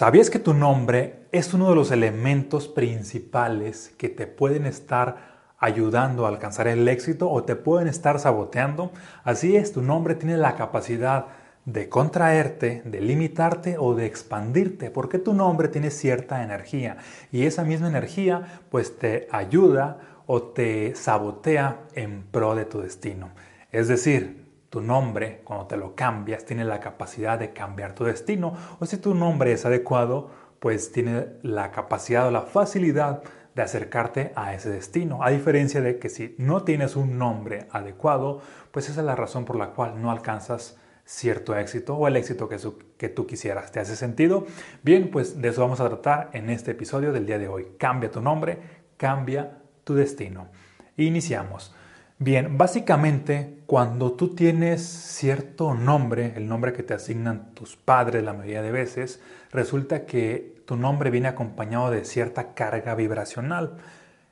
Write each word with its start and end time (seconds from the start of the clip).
¿Sabías 0.00 0.30
que 0.30 0.38
tu 0.38 0.54
nombre 0.54 1.26
es 1.30 1.52
uno 1.52 1.68
de 1.68 1.74
los 1.74 1.90
elementos 1.90 2.68
principales 2.68 3.92
que 3.98 4.08
te 4.08 4.26
pueden 4.26 4.64
estar 4.64 5.52
ayudando 5.58 6.24
a 6.24 6.30
alcanzar 6.30 6.68
el 6.68 6.88
éxito 6.88 7.30
o 7.30 7.44
te 7.44 7.54
pueden 7.54 7.86
estar 7.86 8.18
saboteando? 8.18 8.92
Así 9.24 9.56
es, 9.56 9.74
tu 9.74 9.82
nombre 9.82 10.14
tiene 10.14 10.38
la 10.38 10.56
capacidad 10.56 11.26
de 11.66 11.90
contraerte, 11.90 12.80
de 12.86 13.02
limitarte 13.02 13.76
o 13.76 13.94
de 13.94 14.06
expandirte, 14.06 14.90
porque 14.90 15.18
tu 15.18 15.34
nombre 15.34 15.68
tiene 15.68 15.90
cierta 15.90 16.42
energía 16.42 16.96
y 17.30 17.44
esa 17.44 17.64
misma 17.64 17.88
energía 17.88 18.62
pues 18.70 18.98
te 18.98 19.28
ayuda 19.30 19.98
o 20.26 20.42
te 20.44 20.94
sabotea 20.94 21.80
en 21.94 22.22
pro 22.22 22.54
de 22.54 22.64
tu 22.64 22.80
destino. 22.80 23.32
Es 23.70 23.88
decir, 23.88 24.39
tu 24.70 24.80
nombre, 24.80 25.40
cuando 25.44 25.66
te 25.66 25.76
lo 25.76 25.94
cambias, 25.96 26.44
tiene 26.44 26.64
la 26.64 26.78
capacidad 26.78 27.38
de 27.38 27.52
cambiar 27.52 27.94
tu 27.94 28.04
destino. 28.04 28.54
O 28.78 28.86
si 28.86 28.96
tu 28.98 29.14
nombre 29.14 29.52
es 29.52 29.66
adecuado, 29.66 30.30
pues 30.60 30.92
tiene 30.92 31.26
la 31.42 31.72
capacidad 31.72 32.28
o 32.28 32.30
la 32.30 32.42
facilidad 32.42 33.22
de 33.54 33.62
acercarte 33.62 34.32
a 34.36 34.54
ese 34.54 34.70
destino. 34.70 35.24
A 35.24 35.30
diferencia 35.30 35.80
de 35.80 35.98
que 35.98 36.08
si 36.08 36.36
no 36.38 36.62
tienes 36.62 36.94
un 36.94 37.18
nombre 37.18 37.66
adecuado, 37.72 38.40
pues 38.70 38.88
esa 38.88 39.00
es 39.00 39.06
la 39.06 39.16
razón 39.16 39.44
por 39.44 39.56
la 39.56 39.70
cual 39.70 40.00
no 40.00 40.12
alcanzas 40.12 40.78
cierto 41.04 41.56
éxito 41.56 41.96
o 41.96 42.06
el 42.06 42.16
éxito 42.16 42.48
que, 42.48 42.56
que 42.96 43.08
tú 43.08 43.26
quisieras. 43.26 43.72
¿Te 43.72 43.80
hace 43.80 43.96
sentido? 43.96 44.46
Bien, 44.84 45.10
pues 45.10 45.42
de 45.42 45.48
eso 45.48 45.62
vamos 45.62 45.80
a 45.80 45.88
tratar 45.88 46.30
en 46.32 46.48
este 46.48 46.70
episodio 46.70 47.12
del 47.12 47.26
día 47.26 47.40
de 47.40 47.48
hoy. 47.48 47.66
Cambia 47.76 48.12
tu 48.12 48.20
nombre, 48.20 48.58
cambia 48.96 49.58
tu 49.82 49.94
destino. 49.94 50.48
Iniciamos. 50.96 51.74
Bien, 52.22 52.58
básicamente 52.58 53.62
cuando 53.64 54.12
tú 54.12 54.34
tienes 54.34 54.82
cierto 54.82 55.72
nombre, 55.72 56.34
el 56.36 56.48
nombre 56.48 56.74
que 56.74 56.82
te 56.82 56.92
asignan 56.92 57.54
tus 57.54 57.76
padres 57.76 58.22
la 58.22 58.34
mayoría 58.34 58.60
de 58.60 58.70
veces, 58.70 59.22
resulta 59.50 60.04
que 60.04 60.62
tu 60.66 60.76
nombre 60.76 61.08
viene 61.08 61.28
acompañado 61.28 61.90
de 61.90 62.04
cierta 62.04 62.52
carga 62.52 62.94
vibracional. 62.94 63.78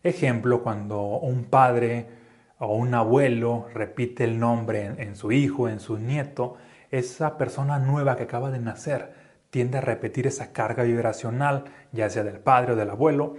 Ejemplo, 0.02 0.62
cuando 0.62 1.00
un 1.00 1.44
padre 1.44 2.08
o 2.58 2.76
un 2.76 2.92
abuelo 2.92 3.68
repite 3.72 4.24
el 4.24 4.38
nombre 4.38 4.84
en, 4.98 5.16
su 5.16 5.32
hijo, 5.32 5.66
en 5.70 5.80
su 5.80 5.96
nieto, 5.96 6.56
esa 6.90 7.38
persona 7.38 7.78
nueva 7.78 8.16
que 8.16 8.24
acaba 8.24 8.50
de 8.50 8.58
nacer 8.58 9.14
tiende 9.48 9.78
a 9.78 9.80
repetir 9.80 10.26
esa 10.26 10.52
carga 10.52 10.82
vibracional, 10.82 11.64
ya 11.92 12.10
sea 12.10 12.22
del 12.22 12.38
padre 12.38 12.74
o 12.74 12.76
del 12.76 12.90
abuelo, 12.90 13.36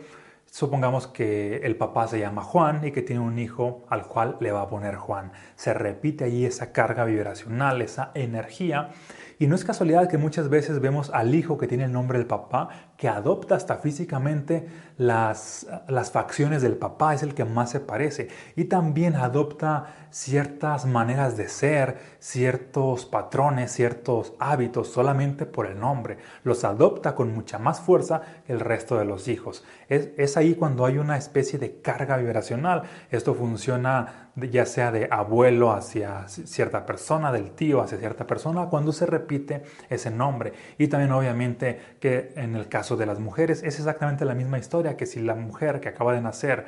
Supongamos 0.52 1.08
que 1.08 1.58
el 1.58 1.75
papá 1.75 2.08
se 2.08 2.19
llama 2.19 2.42
Juan 2.42 2.86
y 2.86 2.92
que 2.92 3.03
tiene 3.03 3.22
un 3.22 3.38
hijo 3.38 3.86
al 3.88 4.08
cual 4.08 4.38
le 4.39 4.52
va 4.52 4.64
a 4.64 4.67
poner 4.67 4.95
Juan. 4.95 5.31
Se 5.55 5.73
repite 5.73 6.23
ahí 6.23 6.44
esa 6.45 6.72
carga 6.72 7.05
vibracional, 7.05 7.81
esa 7.81 8.11
energía. 8.16 8.89
Y 9.38 9.47
no 9.47 9.55
es 9.55 9.64
casualidad 9.64 10.09
que 10.09 10.17
muchas 10.17 10.50
veces 10.50 10.81
vemos 10.81 11.11
al 11.11 11.36
hijo 11.36 11.58
que 11.58 11.67
tiene 11.67 11.86
el 11.86 11.92
nombre 11.92 12.17
del 12.17 12.27
papá, 12.27 12.88
que 13.00 13.08
adopta 13.08 13.55
hasta 13.55 13.78
físicamente 13.78 14.67
las, 14.97 15.66
las 15.88 16.11
facciones 16.11 16.61
del 16.61 16.75
papá, 16.75 17.14
es 17.14 17.23
el 17.23 17.33
que 17.33 17.45
más 17.45 17.72
se 17.72 17.80
parece. 17.80 18.28
Y 18.58 18.66
también 18.66 19.16
adopta 19.16 19.95
ciertas 20.09 20.86
maneras 20.86 21.38
de 21.38 21.47
ser, 21.47 21.97
ciertos 22.20 23.05
patrones, 23.05 23.72
ciertos 23.72 24.33
hábitos 24.38 24.89
solamente 24.89 25.45
por 25.45 25.66
el 25.66 25.80
nombre. 25.80 26.17
Los 26.44 26.66
adopta 26.66 27.16
con 27.16 27.33
mucha 27.33 27.58
más 27.58 27.80
fuerza 27.80 28.22
que 28.45 28.52
el 28.52 28.59
resto 28.59 28.97
de 28.97 29.05
los 29.05 29.30
hijos. 29.30 29.64
Es, 29.88 30.09
es 30.17 30.36
ahí 30.36 30.55
cuando 30.55 30.86
hay 30.86 30.97
una 30.97 31.16
especie 31.16 31.58
de 31.58 31.80
carga 31.80 32.17
vibracional. 32.17 32.83
Esto 33.11 33.33
funciona 33.33 34.30
ya 34.36 34.66
sea 34.66 34.92
de 34.92 35.08
abuelo 35.11 35.72
hacia 35.72 36.27
cierta 36.27 36.86
persona, 36.86 37.31
del 37.31 37.52
tío 37.52 37.81
hacia 37.81 37.97
cierta 37.97 38.25
persona, 38.25 38.67
cuando 38.67 38.92
se 38.92 39.05
repite 39.05 39.64
ese 39.89 40.11
nombre. 40.11 40.53
Y 40.77 40.88
también 40.88 41.11
obviamente 41.11 41.97
que 42.00 42.33
en 42.36 42.55
el 42.55 42.67
caso 42.70 42.88
de 42.97 43.05
las 43.05 43.19
mujeres 43.19 43.63
es 43.63 43.77
exactamente 43.79 44.25
la 44.25 44.35
misma 44.35 44.57
historia, 44.57 44.97
que 44.97 45.05
si 45.05 45.21
la 45.21 45.35
mujer 45.35 45.79
que 45.79 45.89
acaba 45.89 46.13
de 46.13 46.21
nacer 46.21 46.65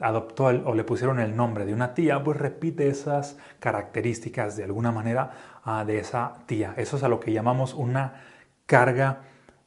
adoptó 0.00 0.46
o 0.46 0.74
le 0.74 0.84
pusieron 0.84 1.20
el 1.20 1.36
nombre 1.36 1.64
de 1.64 1.72
una 1.72 1.94
tía, 1.94 2.22
pues 2.22 2.36
repite 2.36 2.88
esas 2.88 3.36
características 3.60 4.56
de 4.56 4.64
alguna 4.64 4.92
manera 4.92 5.30
ah, 5.64 5.84
de 5.84 5.98
esa 5.98 6.34
tía. 6.46 6.74
Eso 6.76 6.96
es 6.96 7.02
a 7.02 7.08
lo 7.08 7.20
que 7.20 7.32
llamamos 7.32 7.74
una 7.74 8.22
carga 8.66 9.22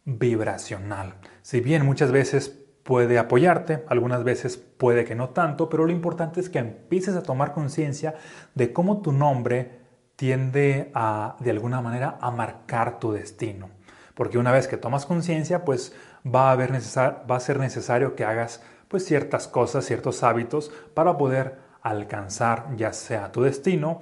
vibracional. 0.06 1.16
Si 1.42 1.62
bien 1.62 1.86
muchas 1.86 2.12
veces 2.12 2.50
puede 2.84 3.20
apoyarte, 3.20 3.84
algunas 3.88 4.24
veces 4.24 4.58
puede 4.58 5.06
que 5.06 5.16
no 5.16 5.30
tanto, 5.30 5.70
pero 5.70 5.86
lo 5.86 5.92
importante 5.92 6.40
es 6.40 6.50
que 6.50 6.60
empieces 6.60 7.16
a 7.16 7.24
tomar 7.24 7.54
conciencia 7.54 8.16
de 8.56 8.72
cómo 8.72 9.02
tu 9.02 9.12
nombre 9.12 9.80
tiende 10.16 10.90
a, 10.94 11.36
de 11.40 11.52
alguna 11.52 11.82
manera, 11.82 12.18
a 12.22 12.32
marcar 12.32 13.00
tu 13.00 13.12
destino. 13.12 13.70
Porque 14.18 14.40
una 14.40 14.52
vez 14.52 14.68
que 14.68 14.78
tomas 14.78 15.06
conciencia, 15.06 15.64
pues 15.64 15.94
va 16.26 16.50
a, 16.50 16.52
haber 16.54 16.72
va 16.74 17.36
a 17.36 17.40
ser 17.40 17.60
necesario 17.60 18.16
que 18.16 18.26
hagas 18.26 18.64
pues 18.88 19.06
ciertas 19.06 19.48
cosas, 19.48 19.86
ciertos 19.86 20.24
hábitos 20.24 20.72
para 20.96 21.16
poder 21.20 21.60
alcanzar 21.84 22.76
ya 22.76 22.94
sea 22.94 23.32
tu 23.32 23.44
destino, 23.44 24.00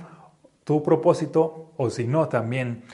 tu 0.63 0.81
propósito 0.81 1.73
o 1.75 1.89
si 1.89 2.07
no 2.07 2.29
también 2.29 2.85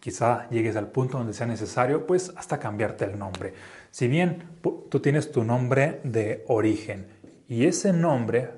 quizá 0.00 0.50
llegues 0.50 0.74
al 0.74 0.88
punto 0.88 1.18
donde 1.18 1.34
sea 1.34 1.46
necesario 1.46 2.04
pues 2.04 2.32
hasta 2.36 2.58
cambiarte 2.58 3.04
el 3.04 3.16
nombre. 3.16 3.54
Si 3.92 4.08
bien 4.08 4.58
tú 4.60 4.98
tienes 4.98 5.30
tu 5.30 5.44
nombre 5.44 6.00
de 6.02 6.44
origen 6.48 7.06
y 7.48 7.66
ese 7.66 7.92
nombre 7.92 8.50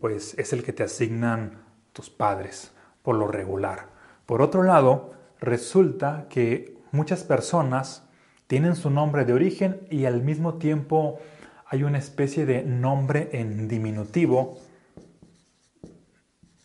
pues 0.00 0.38
es 0.38 0.52
el 0.52 0.62
que 0.62 0.72
te 0.72 0.84
asignan 0.84 1.64
tus 1.92 2.10
padres 2.10 2.70
por 3.02 3.16
lo 3.16 3.26
regular. 3.26 3.88
Por 4.24 4.40
otro 4.40 4.62
lado, 4.62 5.14
resulta 5.40 6.26
que 6.30 6.79
muchas 6.92 7.24
personas 7.24 8.04
tienen 8.46 8.74
su 8.74 8.90
nombre 8.90 9.24
de 9.24 9.32
origen 9.32 9.80
y 9.90 10.06
al 10.06 10.22
mismo 10.22 10.54
tiempo 10.54 11.18
hay 11.66 11.84
una 11.84 11.98
especie 11.98 12.46
de 12.46 12.64
nombre 12.64 13.30
en 13.32 13.68
diminutivo, 13.68 14.58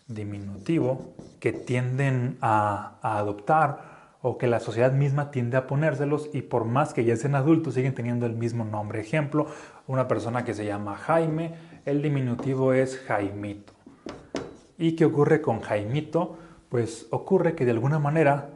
diminutivo, 0.08 1.14
que 1.40 1.54
tienden 1.54 2.40
a, 2.42 2.98
adoptar 3.04 4.16
o 4.24 4.40
que 4.40 4.48
la 4.48 4.60
sociedad 4.60 4.92
misma 4.94 5.30
tiende 5.30 5.58
a 5.58 5.68
ponérselos 5.68 6.32
y 6.34 6.42
por 6.42 6.66
más 6.66 6.96
que 6.96 7.06
ya 7.06 7.16
sean 7.16 7.36
adultos 7.36 7.76
siguen 7.76 7.94
teniendo 7.94 8.26
el 8.26 8.34
mismo 8.34 8.66
nombre. 8.66 9.00
Ejemplo, 9.00 9.46
una 9.86 10.08
persona 10.08 10.44
que 10.44 10.56
se 10.56 10.66
llama 10.66 10.96
Jaime, 10.96 11.54
el 11.86 12.02
diminutivo 12.02 12.74
es 12.74 12.98
Jaimito. 12.98 13.74
¿Y 14.80 14.96
qué 14.96 15.06
ocurre 15.06 15.40
con 15.42 15.62
Jaimito? 15.62 16.36
Pues 16.70 17.06
ocurre 17.12 17.54
que 17.54 17.66
de 17.66 17.72
alguna 17.72 18.00
manera, 18.00 18.50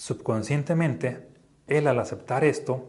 subconscientemente, 0.00 1.28
él 1.66 1.86
al 1.86 1.98
aceptar 1.98 2.42
esto, 2.42 2.86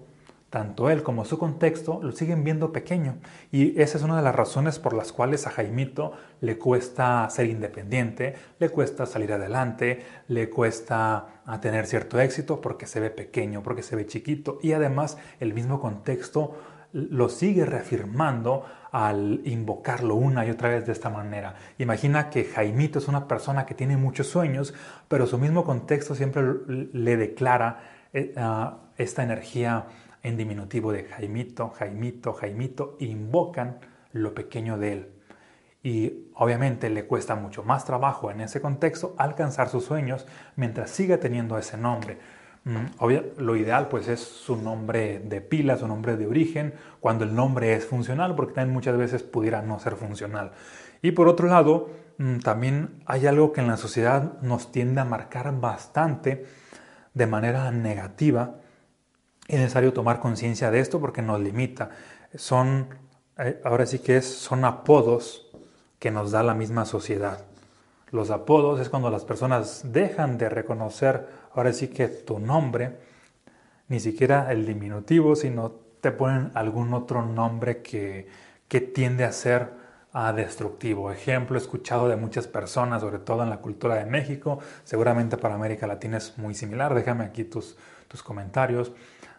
tanto 0.49 0.89
él 0.89 1.03
como 1.03 1.25
su 1.25 1.37
contexto 1.37 1.99
lo 2.01 2.13
siguen 2.13 2.45
viendo 2.45 2.71
pequeño. 2.71 3.17
Y 3.51 3.79
esa 3.81 3.97
es 3.97 4.03
una 4.05 4.15
de 4.15 4.21
las 4.21 4.33
razones 4.33 4.79
por 4.79 4.93
las 4.93 5.11
cuales 5.11 5.45
a 5.45 5.49
Jaimito 5.49 6.13
le 6.39 6.57
cuesta 6.57 7.29
ser 7.29 7.47
independiente, 7.47 8.35
le 8.59 8.69
cuesta 8.69 9.05
salir 9.05 9.33
adelante, 9.33 10.05
le 10.29 10.49
cuesta 10.49 11.41
tener 11.61 11.85
cierto 11.85 12.17
éxito 12.17 12.61
porque 12.61 12.87
se 12.87 13.01
ve 13.01 13.09
pequeño, 13.09 13.61
porque 13.61 13.83
se 13.83 13.97
ve 13.97 14.05
chiquito. 14.05 14.59
Y 14.61 14.71
además 14.71 15.17
el 15.41 15.53
mismo 15.53 15.81
contexto 15.81 16.55
lo 16.93 17.29
sigue 17.29 17.65
reafirmando 17.65 18.65
al 18.91 19.41
invocarlo 19.45 20.15
una 20.15 20.45
y 20.45 20.49
otra 20.49 20.69
vez 20.69 20.85
de 20.85 20.91
esta 20.91 21.09
manera. 21.09 21.55
Imagina 21.77 22.29
que 22.29 22.43
Jaimito 22.43 22.99
es 22.99 23.07
una 23.07 23.27
persona 23.27 23.65
que 23.65 23.73
tiene 23.73 23.97
muchos 23.97 24.27
sueños, 24.27 24.73
pero 25.07 25.27
su 25.27 25.37
mismo 25.37 25.63
contexto 25.63 26.13
siempre 26.15 26.43
le 26.67 27.17
declara 27.17 27.79
eh, 28.13 28.33
ah, 28.35 28.79
esta 28.97 29.23
energía 29.23 29.85
en 30.23 30.37
diminutivo 30.37 30.91
de 30.91 31.05
Jaimito, 31.05 31.69
Jaimito, 31.69 32.33
Jaimito, 32.33 32.97
invocan 32.99 33.79
lo 34.11 34.33
pequeño 34.33 34.77
de 34.77 34.93
él. 34.93 35.07
Y 35.83 36.27
obviamente 36.35 36.89
le 36.89 37.05
cuesta 37.05 37.35
mucho 37.35 37.63
más 37.63 37.85
trabajo 37.85 38.29
en 38.29 38.41
ese 38.41 38.61
contexto 38.61 39.15
alcanzar 39.17 39.69
sus 39.69 39.85
sueños 39.85 40.27
mientras 40.55 40.91
siga 40.91 41.17
teniendo 41.17 41.57
ese 41.57 41.77
nombre. 41.77 42.19
Mm, 42.63 42.85
lo 43.37 43.55
ideal 43.55 43.87
pues 43.87 44.07
es 44.07 44.19
su 44.19 44.55
nombre 44.55 45.19
de 45.19 45.41
pila, 45.41 45.77
su 45.77 45.87
nombre 45.87 46.15
de 46.15 46.27
origen, 46.27 46.73
cuando 46.99 47.23
el 47.23 47.35
nombre 47.35 47.73
es 47.73 47.85
funcional, 47.85 48.35
porque 48.35 48.53
también 48.53 48.73
muchas 48.73 48.97
veces 48.97 49.23
pudiera 49.23 49.61
no 49.61 49.79
ser 49.79 49.95
funcional. 49.95 50.51
Y 51.01 51.11
por 51.11 51.27
otro 51.27 51.47
lado, 51.47 51.89
mm, 52.17 52.39
también 52.39 53.01
hay 53.05 53.27
algo 53.27 53.51
que 53.51 53.61
en 53.61 53.67
la 53.67 53.77
sociedad 53.77 54.39
nos 54.41 54.71
tiende 54.71 55.01
a 55.01 55.05
marcar 55.05 55.59
bastante 55.59 56.45
de 57.13 57.27
manera 57.27 57.71
negativa 57.71 58.55
es 59.51 59.59
necesario 59.59 59.91
tomar 59.91 60.21
conciencia 60.21 60.71
de 60.71 60.79
esto 60.79 61.01
porque 61.01 61.21
nos 61.21 61.41
limita. 61.41 61.89
Son, 62.35 62.87
eh, 63.37 63.59
ahora 63.65 63.85
sí 63.85 63.99
que 63.99 64.15
es, 64.15 64.25
son 64.25 64.63
apodos 64.63 65.51
que 65.99 66.09
nos 66.09 66.31
da 66.31 66.41
la 66.41 66.53
misma 66.53 66.85
sociedad. 66.85 67.43
Los 68.11 68.31
apodos 68.31 68.79
es 68.79 68.87
cuando 68.87 69.09
las 69.09 69.25
personas 69.25 69.81
dejan 69.91 70.37
de 70.37 70.47
reconocer, 70.47 71.27
ahora 71.53 71.73
sí 71.73 71.87
que 71.89 72.07
tu 72.07 72.39
nombre, 72.39 72.97
ni 73.87 73.99
siquiera 73.99 74.51
el 74.51 74.65
diminutivo, 74.65 75.35
sino 75.35 75.71
te 76.01 76.11
ponen 76.11 76.51
algún 76.53 76.93
otro 76.93 77.25
nombre 77.25 77.81
que, 77.81 78.27
que 78.67 78.81
tiende 78.81 79.23
a 79.23 79.31
ser 79.31 79.69
a 80.13 80.33
destructivo. 80.33 81.11
Ejemplo 81.11 81.57
escuchado 81.57 82.09
de 82.09 82.15
muchas 82.15 82.47
personas, 82.47 83.01
sobre 83.01 83.19
todo 83.19 83.43
en 83.43 83.49
la 83.49 83.57
cultura 83.57 83.95
de 83.95 84.05
México, 84.05 84.59
seguramente 84.83 85.37
para 85.37 85.55
América 85.55 85.87
Latina 85.87 86.17
es 86.17 86.37
muy 86.37 86.53
similar. 86.53 86.93
Déjame 86.93 87.23
aquí 87.23 87.43
tus, 87.43 87.77
tus 88.07 88.23
comentarios 88.23 88.91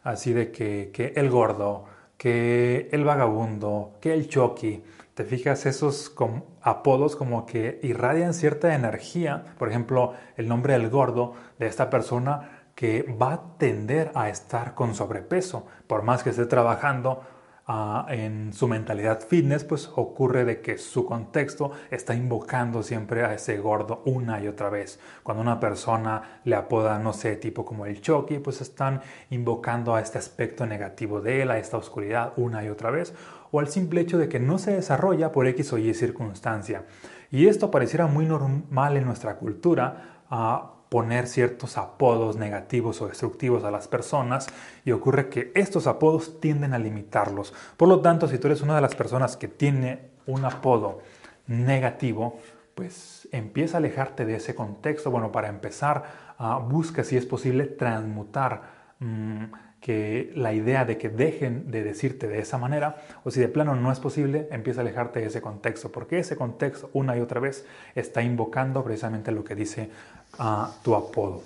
así 0.05 0.33
de 0.33 0.51
que, 0.51 0.91
que 0.93 1.13
el 1.17 1.31
gordo, 1.31 1.85
que 2.17 2.89
el 2.93 3.05
vagabundo, 3.05 3.95
que 4.01 4.13
el 4.13 4.29
choqui. 4.29 4.83
Te 5.15 5.25
fijas, 5.25 5.67
esos 5.67 6.15
apodos 6.63 7.17
como 7.17 7.45
que 7.45 7.79
irradian 7.83 8.33
cierta 8.33 8.75
energía. 8.75 9.45
Por 9.59 9.69
ejemplo, 9.69 10.15
el 10.39 10.49
nombre 10.49 10.73
del 10.73 10.89
gordo 10.89 11.35
de 11.59 11.67
esta 11.67 11.91
persona 11.91 12.63
que 12.75 13.03
va 13.03 13.35
a 13.35 13.59
tender 13.59 14.11
a 14.15 14.31
estar 14.31 14.75
con 14.75 14.95
sobrepeso. 14.95 15.67
Por 15.87 16.03
más 16.03 16.23
que 16.23 16.31
esté 16.31 16.47
trabajando 16.47 17.23
ah, 17.67 18.07
en 18.09 18.55
su 18.55 18.67
mentalidad 18.69 19.21
fitness, 19.21 19.65
pues 19.65 19.91
ocurre 19.97 20.47
de 20.47 20.63
que 20.63 20.79
su 20.79 21.05
contexto 21.05 21.73
está 21.91 22.15
invocando 22.15 22.83
siempre 22.83 23.23
a 23.23 23.35
ese 23.35 23.59
gordo 23.59 24.01
una 24.07 24.41
y 24.41 24.49
otra 24.49 24.71
vez. 24.71 24.99
Cuando 25.23 25.43
una 25.43 25.61
persona 25.61 26.41
le 26.45 26.57
apoda, 26.57 26.99
no 26.99 27.13
sé, 27.13 27.37
tipo 27.37 27.67
como 27.67 27.85
el 27.85 28.01
Chucky, 28.01 28.39
pues 28.39 28.63
están 28.63 29.03
invocando 29.29 29.95
a 29.95 30.01
este 30.01 30.17
aspecto 30.17 30.65
negativo 30.65 31.21
de 31.21 31.43
él, 31.43 31.51
a 31.51 31.59
esta 31.59 31.77
oscuridad 31.77 32.33
una 32.39 32.65
y 32.65 32.71
otra 32.71 32.91
vez, 32.91 33.13
o 33.53 33.61
al 33.61 33.69
simple 33.69 34.01
hecho 34.01 34.19
de 34.19 34.29
que 34.29 34.41
no 34.41 34.59
se 34.59 34.73
desarrolla 34.73 35.31
por 35.31 35.47
X 35.47 35.73
o 35.75 35.79
Y 35.79 35.95
circunstancia. 35.95 36.87
Y 37.31 37.47
esto 37.47 37.71
pareciera 37.71 38.09
muy 38.09 38.27
normal 38.27 38.97
en 38.97 39.05
nuestra 39.05 39.37
cultura, 39.37 40.25
uh, 40.31 40.89
poner 40.89 41.27
ciertos 41.27 41.79
apodos 41.79 42.37
negativos 42.37 43.01
o 43.01 43.09
destructivos 43.09 43.65
a 43.65 43.71
las 43.71 43.89
personas 43.89 44.49
y 44.85 44.93
ocurre 44.93 45.29
que 45.29 45.53
estos 45.55 45.87
apodos 45.87 46.41
tienden 46.41 46.75
a 46.75 46.79
limitarlos. 46.79 47.55
Por 47.77 47.89
lo 47.89 48.01
tanto, 48.01 48.27
si 48.27 48.39
tú 48.39 48.49
eres 48.49 48.63
una 48.63 48.75
de 48.75 48.83
las 48.83 48.95
personas 48.95 49.37
que 49.37 49.49
tiene 49.49 50.11
un 50.27 50.45
apodo 50.45 51.01
negativo, 51.47 52.39
pues 52.75 53.29
empieza 53.33 53.77
a 53.77 53.79
alejarte 53.79 54.25
de 54.25 54.37
ese 54.37 54.55
contexto. 54.55 55.11
Bueno, 55.11 55.31
para 55.31 55.49
empezar, 55.49 56.35
uh, 56.39 56.61
busca 56.67 57.05
si 57.05 57.17
es 57.17 57.27
posible 57.27 57.67
transmutar 57.67 58.63
mm, 58.99 59.45
que 59.83 60.33
la 60.37 60.55
idea 60.55 60.85
de 60.85 60.97
que 60.97 61.09
dejen 61.09 61.73
de 61.73 61.83
decirte 61.83 62.29
de 62.29 62.39
esa 62.39 62.57
manera, 62.57 63.03
o 63.25 63.33
si 63.33 63.41
de 63.41 63.49
plano 63.49 63.75
no 63.75 63.91
es 63.91 63.99
posible, 63.99 64.47
empieza 64.53 64.81
a 64.81 64.83
alejarte 64.83 65.19
de 65.21 65.27
ese 65.27 65.43
contexto, 65.43 65.91
porque 65.91 66.21
ese 66.21 66.37
contexto 66.37 66.89
una 66.93 67.19
y 67.19 67.21
otra 67.21 67.41
vez 67.41 67.67
está 67.97 68.23
invocando 68.23 68.85
precisamente 68.85 69.33
lo 69.33 69.43
que 69.43 69.57
dice 69.57 69.91
uh, 70.39 70.71
tu 70.83 70.95
apodo. 70.95 71.43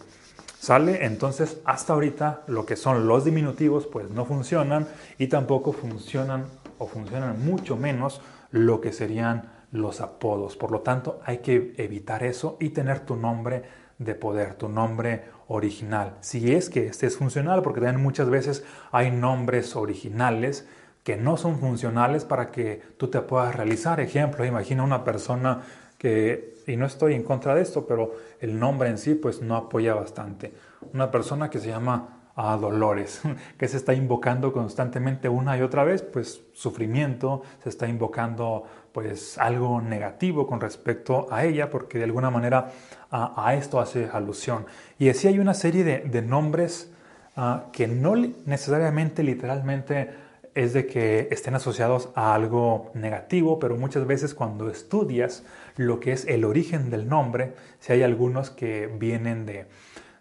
¿Sale? 0.59 1.07
Entonces, 1.07 1.61
hasta 1.65 1.95
ahorita 1.95 2.43
lo 2.47 2.67
que 2.67 2.77
son 2.77 3.07
los 3.07 3.25
diminutivos 3.25 3.87
pues 3.87 4.11
no 4.11 4.27
funcionan 4.27 4.87
y 5.17 5.29
tampoco 5.29 5.73
funcionan 5.73 6.45
o 6.79 6.87
funcionan 6.87 7.43
mucho 7.43 7.77
menos 7.77 8.21
lo 8.51 8.83
que 8.83 8.93
serían 8.93 9.51
los 9.73 10.03
apodos. 10.03 10.57
Por 10.57 10.73
lo 10.73 10.81
tanto, 10.81 11.21
hay 11.25 11.39
que 11.39 11.73
evitar 11.79 12.23
eso 12.23 12.59
y 12.61 12.69
tener 12.71 13.01
tu 13.01 13.17
nombre 13.17 13.63
de 13.99 14.15
poder, 14.15 14.55
tu 14.55 14.69
nombre 14.69 15.25
original. 15.49 16.15
Si 16.21 16.53
es 16.53 16.71
que 16.71 16.87
este 16.87 17.07
es 17.07 17.17
funcional, 17.17 17.63
porque 17.63 17.81
también 17.81 18.03
muchas 18.03 18.29
veces 18.31 18.65
hay 18.91 19.11
nombres 19.11 19.77
originales 19.77 20.67
que 21.05 21.17
no 21.17 21.37
son 21.37 21.61
funcionales 21.61 22.25
para 22.25 22.51
que 22.51 22.83
tú 22.97 23.09
te 23.09 23.21
puedas 23.21 23.55
realizar. 23.55 24.01
Ejemplo, 24.01 24.45
imagina 24.45 24.83
una 24.83 25.05
persona 25.05 25.63
que, 25.99 26.57
y 26.67 26.77
no 26.77 26.87
estoy 26.87 27.15
en 27.15 27.23
contra 27.23 27.55
de 27.55 27.63
esto, 27.63 27.87
pero 27.87 28.17
el 28.41 28.59
nombre 28.59 28.89
en 28.89 28.99
sí 28.99 29.15
pues 29.15 29.41
no 29.41 29.57
apoya 29.57 29.95
bastante. 29.95 30.53
Una 30.93 31.11
persona 31.11 31.49
que 31.49 31.61
se 31.61 31.69
llama 31.69 32.16
a 32.37 32.57
Dolores, 32.59 33.23
que 33.59 33.67
se 33.67 33.79
está 33.79 33.95
invocando 33.95 34.53
constantemente 34.53 35.29
una 35.29 35.57
y 35.57 35.63
otra 35.63 35.85
vez, 35.85 36.03
pues 36.03 36.43
sufrimiento, 36.53 37.43
se 37.63 37.71
está 37.71 37.89
invocando 37.89 38.65
pues 38.93 39.37
algo 39.39 39.81
negativo 39.81 40.47
con 40.47 40.61
respecto 40.61 41.27
a 41.31 41.45
ella, 41.45 41.71
porque 41.71 41.99
de 41.99 42.05
alguna 42.05 42.31
manera 42.31 42.73
a, 43.11 43.55
esto 43.55 43.81
hace 43.81 44.09
alusión. 44.13 44.67
Y 44.99 45.09
así 45.09 45.29
hay 45.29 45.39
una 45.39 45.55
serie 45.55 45.85
de, 45.85 46.23
nombres 46.23 46.91
ah, 47.37 47.67
que 47.73 47.89
no 47.89 48.15
necesariamente 48.17 49.23
literalmente 49.23 50.11
es 50.55 50.73
de 50.73 50.87
que 50.87 51.29
estén 51.31 51.55
asociados 51.55 52.09
a 52.15 52.35
algo 52.35 52.91
negativo, 52.95 53.59
pero 53.59 53.77
muchas 53.77 54.07
veces 54.07 54.33
cuando 54.33 54.71
estudias 54.71 55.45
lo 55.77 56.01
que 56.01 56.13
es 56.13 56.27
el 56.27 56.47
origen 56.47 56.89
del 56.89 57.07
nombre, 57.07 57.53
si 57.79 57.93
hay 57.93 58.03
algunos 58.03 58.49
que 58.49 58.87
vienen 58.87 59.45
de, 59.45 59.67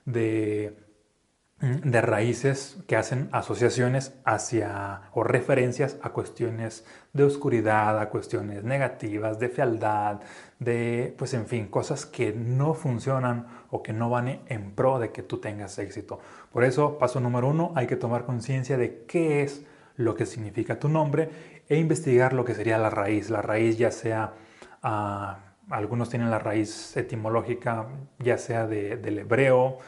de 0.04 0.85
de 1.62 2.02
raíces 2.02 2.78
que 2.86 2.98
hacen 2.98 3.30
asociaciones 3.32 4.14
hacia 4.26 5.04
o 5.14 5.24
referencias 5.24 5.98
a 6.02 6.10
cuestiones 6.10 6.86
de 7.14 7.24
oscuridad, 7.24 7.98
a 8.00 8.10
cuestiones 8.10 8.66
negativas, 8.66 9.40
de 9.40 9.48
fealdad, 9.48 10.20
de, 10.60 11.16
pues 11.18 11.34
en 11.34 11.48
fin, 11.48 11.68
cosas 11.68 12.06
que 12.06 12.34
no 12.34 12.74
funcionan 12.74 13.48
o 13.72 13.82
que 13.82 13.94
no 13.94 14.10
van 14.10 14.42
en 14.48 14.72
pro 14.72 15.00
de 15.00 15.12
que 15.12 15.24
tú 15.24 15.38
tengas 15.38 15.80
éxito. 15.80 16.20
Por 16.52 16.66
eso, 16.66 16.98
paso 16.98 17.22
número 17.22 17.48
uno, 17.48 17.72
hay 17.76 17.88
que 17.88 17.96
tomar 17.96 18.26
conciencia 18.26 18.78
de 18.78 19.06
qué 19.08 19.42
es 19.42 19.66
lo 19.96 20.16
que 20.16 20.26
significa 20.26 20.78
tu 20.78 20.90
nombre 20.90 21.30
e 21.70 21.78
investigar 21.78 22.34
lo 22.34 22.44
que 22.44 22.54
sería 22.54 22.78
la 22.78 22.90
raíz. 22.90 23.30
La 23.30 23.42
raíz 23.42 23.78
ya 23.78 23.92
sea... 23.92 24.34
Ah, 24.84 25.40
algunos 25.70 26.10
tienen 26.10 26.30
la 26.30 26.38
raíz 26.38 26.96
etimológica 26.96 27.88
ya 28.20 28.38
sea 28.38 28.68
del 28.68 29.18
hebreo, 29.18 29.80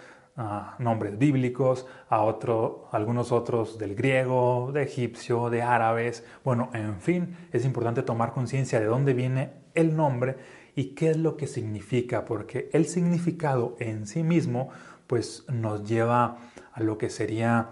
nombres 0.77 1.17
bíblicos, 1.17 1.87
a 2.09 2.21
otro, 2.21 2.87
algunos 2.91 3.31
otros 3.31 3.79
del 3.79 3.95
griego, 3.95 4.71
de 4.71 4.83
egipcio, 4.83 5.49
de 5.49 5.63
árabes. 5.63 6.23
Bueno, 6.43 6.69
en 6.73 7.01
fin, 7.01 7.35
es 7.51 7.65
importante 7.65 8.03
tomar 8.03 8.33
conciencia 8.33 8.79
de 8.79 8.85
dónde 8.85 9.13
viene 9.13 9.53
el 9.73 9.95
nombre 9.95 10.37
y 10.75 10.93
qué 10.93 11.09
es 11.09 11.17
lo 11.17 11.37
que 11.37 11.47
significa, 11.47 12.23
porque 12.23 12.69
el 12.71 12.85
significado 12.85 13.75
en 13.79 14.05
sí 14.05 14.21
mismo 14.21 14.69
pues 15.07 15.43
nos 15.49 15.87
lleva 15.87 16.37
a 16.71 16.83
lo 16.83 16.99
que 16.99 17.09
sería, 17.09 17.69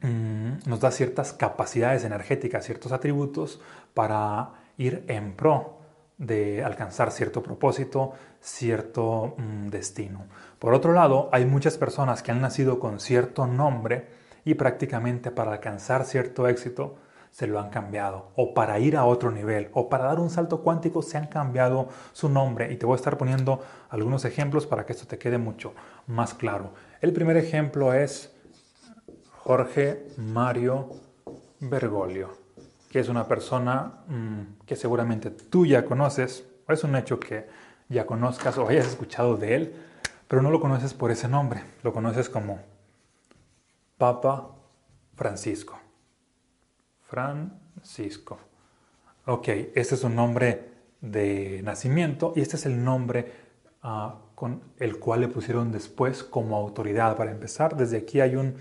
mm, 0.00 0.68
nos 0.68 0.80
da 0.80 0.92
ciertas 0.92 1.32
capacidades 1.32 2.04
energéticas, 2.04 2.64
ciertos 2.64 2.92
atributos 2.92 3.60
para 3.92 4.50
ir 4.78 5.04
en 5.08 5.34
pro 5.34 5.81
de 6.22 6.62
alcanzar 6.62 7.10
cierto 7.10 7.42
propósito, 7.42 8.12
cierto 8.40 9.34
mm, 9.36 9.68
destino. 9.68 10.26
Por 10.60 10.72
otro 10.72 10.92
lado, 10.92 11.28
hay 11.32 11.44
muchas 11.44 11.76
personas 11.76 12.22
que 12.22 12.30
han 12.30 12.40
nacido 12.40 12.78
con 12.78 13.00
cierto 13.00 13.46
nombre 13.48 14.06
y 14.44 14.54
prácticamente 14.54 15.32
para 15.32 15.52
alcanzar 15.52 16.04
cierto 16.04 16.46
éxito 16.46 16.94
se 17.32 17.46
lo 17.46 17.58
han 17.58 17.70
cambiado, 17.70 18.28
o 18.36 18.52
para 18.52 18.78
ir 18.78 18.94
a 18.96 19.06
otro 19.06 19.30
nivel, 19.30 19.70
o 19.72 19.88
para 19.88 20.04
dar 20.04 20.20
un 20.20 20.28
salto 20.28 20.60
cuántico 20.62 21.00
se 21.00 21.16
han 21.16 21.26
cambiado 21.26 21.88
su 22.12 22.28
nombre. 22.28 22.70
Y 22.70 22.76
te 22.76 22.84
voy 22.86 22.94
a 22.94 22.96
estar 22.96 23.16
poniendo 23.16 23.60
algunos 23.88 24.24
ejemplos 24.24 24.66
para 24.66 24.84
que 24.84 24.92
esto 24.92 25.06
te 25.06 25.18
quede 25.18 25.38
mucho 25.38 25.72
más 26.06 26.34
claro. 26.34 26.74
El 27.00 27.12
primer 27.12 27.38
ejemplo 27.38 27.94
es 27.94 28.32
Jorge 29.30 30.06
Mario 30.18 30.90
Bergoglio, 31.58 32.41
que 32.92 33.00
es 33.00 33.08
una 33.08 33.26
persona 33.26 34.04
mm, 34.06 34.64
que 34.66 34.76
seguramente 34.76 35.30
tú 35.30 35.64
ya 35.64 35.86
conoces, 35.86 36.44
o 36.68 36.72
es 36.72 36.84
un 36.84 36.94
hecho 36.94 37.18
que 37.18 37.48
ya 37.88 38.04
conozcas 38.06 38.58
o 38.58 38.68
hayas 38.68 38.86
escuchado 38.86 39.38
de 39.38 39.54
él, 39.54 39.74
pero 40.28 40.42
no 40.42 40.50
lo 40.50 40.60
conoces 40.60 40.92
por 40.92 41.10
ese 41.10 41.26
nombre, 41.26 41.62
lo 41.82 41.94
conoces 41.94 42.28
como 42.28 42.60
Papa 43.96 44.50
Francisco. 45.14 45.80
Francisco. 47.08 48.38
Ok, 49.24 49.48
este 49.74 49.94
es 49.94 50.04
un 50.04 50.14
nombre 50.14 50.72
de 51.00 51.62
nacimiento 51.64 52.34
y 52.36 52.42
este 52.42 52.56
es 52.56 52.66
el 52.66 52.84
nombre 52.84 53.32
ah, 53.82 54.16
con 54.34 54.62
el 54.78 54.98
cual 54.98 55.22
le 55.22 55.28
pusieron 55.28 55.72
después 55.72 56.22
como 56.22 56.56
autoridad. 56.58 57.16
Para 57.16 57.30
empezar, 57.30 57.74
desde 57.74 57.96
aquí 57.96 58.20
hay 58.20 58.36
un, 58.36 58.56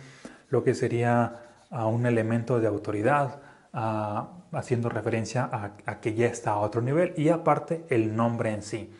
lo 0.49 0.63
que 0.63 0.73
sería 0.73 1.65
ah, 1.69 1.87
un 1.87 2.05
elemento 2.05 2.61
de 2.61 2.67
autoridad, 2.67 3.41
ah, 3.73 4.29
haciendo 4.51 4.89
referencia 4.89 5.49
a 5.51 5.99
que 6.01 6.13
ya 6.13 6.27
está 6.27 6.51
a 6.51 6.59
otro 6.59 6.81
nivel 6.81 7.13
y 7.17 7.29
aparte 7.29 7.85
el 7.89 8.15
nombre 8.15 8.53
en 8.53 8.61
sí. 8.61 8.91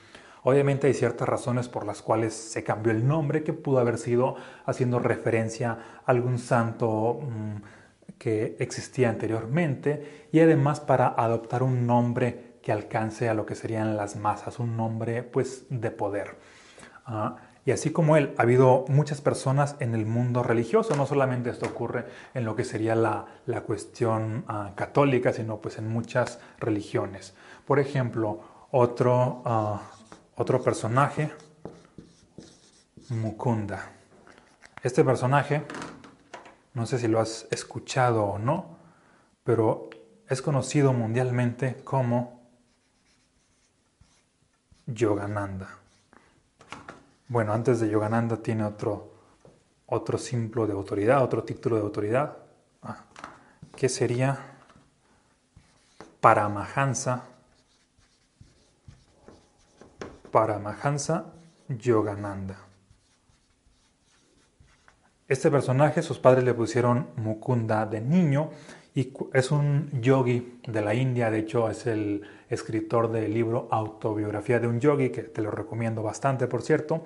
Obviamente 0.44 0.88
hay 0.88 0.94
ciertas 0.94 1.30
razones 1.30 1.70
por 1.70 1.86
las 1.86 2.02
cuales 2.02 2.34
se 2.34 2.64
cambió 2.64 2.92
el 2.92 3.08
nombre, 3.08 3.44
que 3.44 3.54
pudo 3.54 3.80
haber 3.80 3.98
sido 3.98 4.36
haciendo 4.66 5.00
referencia 5.00 5.72
a 5.72 6.12
algún 6.12 6.40
santo 6.40 7.20
mm, 7.22 8.18
que 8.18 8.56
existía 8.60 9.10
anteriormente 9.10 10.28
y 10.32 10.40
además 10.40 10.80
para 10.80 11.08
adoptar 11.08 11.62
un 11.62 11.86
nombre 11.86 12.58
que 12.64 12.72
alcance 12.72 13.30
a 13.30 13.34
lo 13.34 13.46
que 13.46 13.56
serían 13.56 13.96
las 13.98 14.16
masas, 14.16 14.60
un 14.60 14.78
nombre 14.78 15.24
pues 15.24 15.66
de 15.70 15.92
poder. 15.92 16.38
Ah, 17.06 17.38
y 17.66 17.72
así 17.72 17.92
como 17.92 18.18
él, 18.18 18.34
ha 18.38 18.42
habido 18.42 18.86
muchas 18.88 19.22
personas 19.22 19.76
en 19.80 19.94
el 19.94 20.06
mundo 20.06 20.44
religioso, 20.44 20.96
no 20.96 21.06
solamente 21.06 21.50
esto 21.50 21.68
ocurre 21.68 22.06
en 22.34 22.46
lo 22.46 22.56
que 22.56 22.64
sería 22.64 22.96
la, 22.96 23.28
cuestión 23.66 24.46
ah, 24.48 24.72
católica, 24.76 25.32
sino 25.34 25.58
pues 25.58 25.78
en 25.78 25.88
muchas 25.88 26.40
religiones. 26.60 27.36
Por 27.66 27.80
ejemplo, 27.80 28.42
otro 28.72 29.44
ah, 29.46 29.82
otro 30.42 30.64
personaje, 30.64 31.32
Mukunda. 33.10 33.92
Este 34.82 35.04
personaje, 35.04 35.62
no 36.74 36.88
sé 36.88 36.98
si 36.98 37.08
lo 37.08 37.20
has 37.20 37.48
escuchado 37.52 38.24
o 38.24 38.40
no, 38.40 38.78
pero 39.44 39.90
es 40.28 40.42
conocido 40.42 40.94
mundialmente 40.94 41.76
como 41.84 42.42
Yogananda. 44.88 45.81
Bueno, 47.32 47.54
antes 47.54 47.80
de 47.80 47.90
Yogananda 47.90 48.36
tiene 48.44 48.66
otro, 48.66 49.14
otro 49.86 50.18
símbolo 50.18 50.68
de 50.68 50.74
autoridad, 50.74 51.24
otro 51.24 51.46
título 51.46 51.78
de 51.78 51.82
autoridad, 51.82 52.40
ah, 52.82 53.06
que 53.74 53.88
sería 53.88 54.38
Paramahansa, 56.20 57.24
Paramahansa 60.30 61.28
Yogananda. 61.70 62.58
Este 65.30 65.50
personaje, 65.50 66.02
sus 66.02 66.20
padres 66.20 66.44
le 66.44 66.54
pusieron 66.54 67.12
Mukunda 67.16 67.86
de 67.86 68.02
niño 68.02 68.50
y 68.94 69.14
es 69.32 69.52
un 69.52 69.90
yogi 70.02 70.60
de 70.68 70.82
la 70.82 70.94
India, 70.94 71.32
de 71.32 71.40
hecho 71.40 71.70
es 71.70 71.88
el 71.88 72.24
escritor 72.52 73.12
del 73.12 73.34
libro 73.34 73.68
Autobiografía 73.72 74.60
de 74.60 74.68
un 74.68 74.80
yogi, 74.80 75.10
que 75.10 75.24
te 75.24 75.42
lo 75.42 75.50
recomiendo 75.50 76.04
bastante, 76.04 76.48
por 76.48 76.62
cierto. 76.62 77.06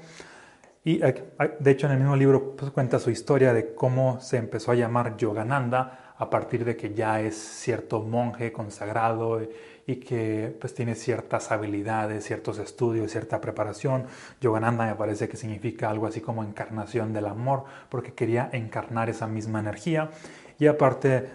Y 0.84 1.00
de 1.00 1.72
hecho 1.72 1.88
en 1.88 1.94
el 1.94 2.00
mismo 2.00 2.16
libro 2.16 2.56
pues, 2.56 2.70
cuenta 2.72 3.00
su 3.00 3.10
historia 3.10 3.54
de 3.54 3.74
cómo 3.74 4.20
se 4.22 4.38
empezó 4.38 4.72
a 4.72 4.76
llamar 4.76 5.18
Yogananda 5.18 6.14
a 6.18 6.30
partir 6.30 6.64
de 6.64 6.78
que 6.78 6.94
ya 6.94 7.22
es 7.22 7.36
cierto 7.36 8.02
monje 8.02 8.52
consagrado 8.52 9.42
y 9.88 9.96
que 9.98 10.56
pues 10.60 10.74
tiene 10.74 10.94
ciertas 10.96 11.52
habilidades, 11.52 12.24
ciertos 12.24 12.60
estudios, 12.60 13.12
cierta 13.12 13.42
preparación. 13.42 14.06
Yogananda 14.42 14.86
me 14.86 14.96
parece 14.96 15.28
que 15.28 15.38
significa 15.38 15.90
algo 15.90 16.08
así 16.08 16.22
como 16.22 16.44
encarnación 16.44 17.14
del 17.14 17.26
amor, 17.26 17.66
porque 17.90 18.14
quería 18.14 18.50
encarnar 18.54 19.10
esa 19.10 19.28
misma 19.28 19.60
energía. 19.60 20.12
Y 20.60 20.68
aparte, 20.68 21.30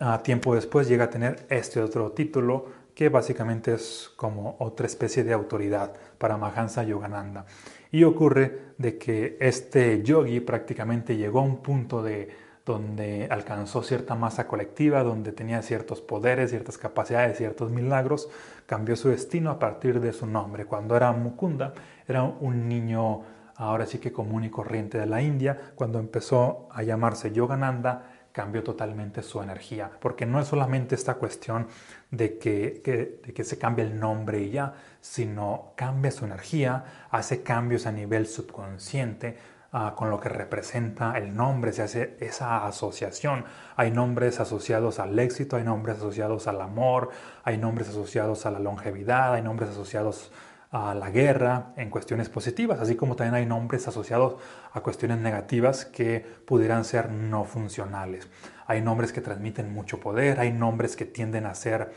a 0.00 0.22
tiempo 0.22 0.54
después 0.54 0.88
llega 0.88 1.04
a 1.04 1.10
tener 1.10 1.46
este 1.48 1.80
otro 1.80 2.12
título 2.12 2.66
que 2.98 3.10
básicamente 3.10 3.74
es 3.74 4.10
como 4.16 4.56
otra 4.58 4.84
especie 4.86 5.22
de 5.22 5.32
autoridad 5.32 5.92
para 6.18 6.36
Mahansa 6.36 6.82
Yogananda. 6.82 7.46
Y 7.92 8.02
ocurre 8.02 8.72
de 8.76 8.98
que 8.98 9.36
este 9.38 10.02
yogi 10.02 10.40
prácticamente 10.40 11.16
llegó 11.16 11.38
a 11.38 11.44
un 11.44 11.58
punto 11.58 12.02
de 12.02 12.28
donde 12.66 13.28
alcanzó 13.30 13.84
cierta 13.84 14.16
masa 14.16 14.48
colectiva, 14.48 15.04
donde 15.04 15.30
tenía 15.30 15.62
ciertos 15.62 16.00
poderes, 16.00 16.50
ciertas 16.50 16.76
capacidades, 16.76 17.36
ciertos 17.38 17.70
milagros, 17.70 18.28
cambió 18.66 18.96
su 18.96 19.10
destino 19.10 19.50
a 19.50 19.60
partir 19.60 20.00
de 20.00 20.12
su 20.12 20.26
nombre. 20.26 20.64
Cuando 20.64 20.96
era 20.96 21.12
Mukunda, 21.12 21.74
era 22.08 22.24
un 22.24 22.68
niño 22.68 23.22
ahora 23.54 23.86
sí 23.86 23.98
que 23.98 24.10
común 24.10 24.42
y 24.42 24.50
corriente 24.50 24.98
de 24.98 25.06
la 25.06 25.22
India, 25.22 25.56
cuando 25.76 26.00
empezó 26.00 26.68
a 26.72 26.82
llamarse 26.82 27.30
Yogananda, 27.30 28.17
cambió 28.38 28.62
totalmente 28.62 29.20
su 29.24 29.42
energía, 29.42 29.90
porque 30.00 30.24
no 30.24 30.38
es 30.38 30.46
solamente 30.46 30.94
esta 30.94 31.14
cuestión 31.14 31.66
de 32.12 32.38
que, 32.38 33.20
de 33.24 33.34
que 33.34 33.42
se 33.42 33.58
cambie 33.58 33.84
el 33.84 33.98
nombre 33.98 34.40
y 34.40 34.50
ya, 34.52 34.74
sino 35.00 35.72
cambia 35.74 36.12
su 36.12 36.24
energía, 36.24 36.84
hace 37.10 37.42
cambios 37.42 37.84
a 37.86 37.90
nivel 37.90 38.28
subconsciente, 38.28 39.36
Ah, 39.70 39.92
con 39.94 40.08
lo 40.08 40.18
que 40.18 40.30
representa 40.30 41.18
el 41.18 41.36
nombre, 41.36 41.74
se 41.74 41.82
hace 41.82 42.16
esa 42.20 42.66
asociación. 42.66 43.44
Hay 43.76 43.90
nombres 43.90 44.40
asociados 44.40 44.98
al 44.98 45.18
éxito, 45.18 45.56
hay 45.56 45.62
nombres 45.62 45.98
asociados 45.98 46.46
al 46.46 46.62
amor, 46.62 47.10
hay 47.44 47.58
nombres 47.58 47.90
asociados 47.90 48.46
a 48.46 48.50
la 48.50 48.60
longevidad, 48.60 49.34
hay 49.34 49.42
nombres 49.42 49.68
asociados 49.68 50.32
a 50.70 50.94
la 50.94 51.10
guerra 51.10 51.72
en 51.76 51.90
cuestiones 51.90 52.28
positivas, 52.28 52.80
así 52.80 52.94
como 52.94 53.16
también 53.16 53.34
hay 53.34 53.46
nombres 53.46 53.88
asociados 53.88 54.36
a 54.72 54.80
cuestiones 54.80 55.18
negativas 55.18 55.84
que 55.86 56.24
pudieran 56.44 56.84
ser 56.84 57.10
no 57.10 57.44
funcionales. 57.44 58.28
Hay 58.66 58.82
nombres 58.82 59.12
que 59.12 59.20
transmiten 59.20 59.72
mucho 59.72 59.98
poder, 59.98 60.40
hay 60.40 60.52
nombres 60.52 60.96
que 60.96 61.06
tienden 61.06 61.46
a 61.46 61.54
ser 61.54 61.92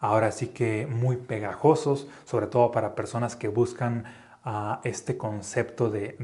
ahora 0.00 0.32
sí 0.32 0.48
que 0.48 0.86
muy 0.86 1.16
pegajosos, 1.16 2.08
sobre 2.24 2.46
todo 2.46 2.70
para 2.70 2.94
personas 2.94 3.36
que 3.36 3.48
buscan 3.48 4.04
ah, 4.44 4.80
este 4.84 5.16
concepto 5.16 5.90
de 5.90 6.16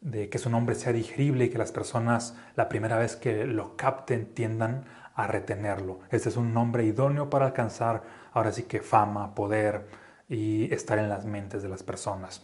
de 0.00 0.28
que 0.28 0.38
su 0.38 0.48
nombre 0.50 0.74
sea 0.74 0.92
digerible 0.92 1.46
y 1.46 1.50
que 1.50 1.58
las 1.58 1.72
personas 1.72 2.36
la 2.54 2.68
primera 2.68 2.98
vez 2.98 3.16
que 3.16 3.46
lo 3.46 3.76
capten 3.76 4.32
tiendan 4.32 4.84
a 5.14 5.26
retenerlo. 5.26 6.00
Este 6.10 6.28
es 6.28 6.36
un 6.36 6.54
nombre 6.54 6.84
idóneo 6.84 7.28
para 7.28 7.46
alcanzar 7.46 8.02
ahora 8.32 8.52
sí 8.52 8.64
que 8.64 8.80
fama, 8.80 9.34
poder 9.34 9.86
y 10.28 10.72
estar 10.72 10.98
en 10.98 11.08
las 11.08 11.24
mentes 11.24 11.62
de 11.62 11.68
las 11.68 11.82
personas. 11.82 12.42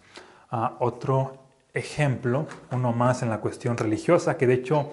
Ah, 0.50 0.76
otro 0.80 1.44
ejemplo, 1.74 2.46
uno 2.70 2.92
más 2.92 3.22
en 3.22 3.30
la 3.30 3.40
cuestión 3.40 3.76
religiosa, 3.76 4.36
que 4.36 4.46
de 4.46 4.54
hecho 4.54 4.92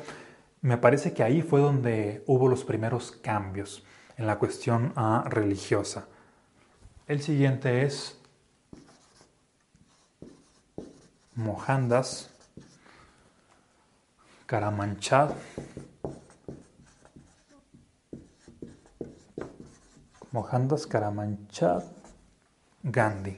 me 0.61 0.77
parece 0.77 1.13
que 1.13 1.23
ahí 1.23 1.41
fue 1.41 1.61
donde 1.61 2.23
hubo 2.27 2.47
los 2.47 2.63
primeros 2.63 3.11
cambios 3.11 3.83
en 4.17 4.27
la 4.27 4.37
cuestión 4.37 4.93
ah, 4.95 5.23
religiosa. 5.27 6.07
El 7.07 7.21
siguiente 7.21 7.83
es 7.83 8.19
Mohandas 11.35 12.29
Karamanchad, 14.45 15.31
Mohandas 20.31 20.87
Karamanchad 20.87 21.83
Gandhi. 22.83 23.37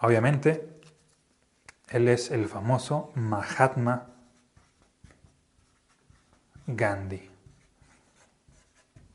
Obviamente, 0.00 0.80
él 1.90 2.08
es 2.08 2.30
el 2.30 2.48
famoso 2.48 3.12
Mahatma 3.14 4.06
Gandhi. 6.66 7.30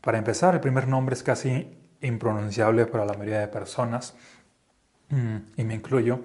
Para 0.02 0.18
empezar, 0.18 0.54
el 0.56 0.62
primer 0.62 0.88
nombre 0.88 1.14
es 1.14 1.24
casi 1.24 1.78
impronunciable 2.02 2.86
para 2.86 3.06
la 3.06 3.14
mayoría 3.14 3.42
de 3.42 3.48
personas, 3.48 4.16
mm, 5.10 5.38
y 5.58 5.64
me 5.64 5.76
incluyo. 5.76 6.22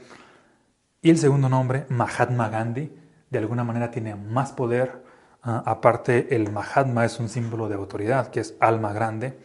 Y 1.02 1.10
el 1.10 1.18
segundo 1.18 1.48
nombre, 1.48 1.86
Mahatma 1.88 2.48
Gandhi, 2.48 2.90
de 3.30 3.38
alguna 3.38 3.64
manera 3.64 3.90
tiene 3.90 4.14
más 4.14 4.52
poder. 4.52 5.02
Ah, 5.42 5.62
aparte, 5.66 6.34
el 6.34 6.50
Mahatma 6.50 7.04
es 7.04 7.18
un 7.20 7.28
símbolo 7.28 7.68
de 7.68 7.74
autoridad, 7.74 8.30
que 8.30 8.40
es 8.40 8.54
alma 8.60 8.92
grande. 8.92 9.36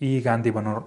Y 0.00 0.20
Gandhi, 0.22 0.50
bueno, 0.50 0.86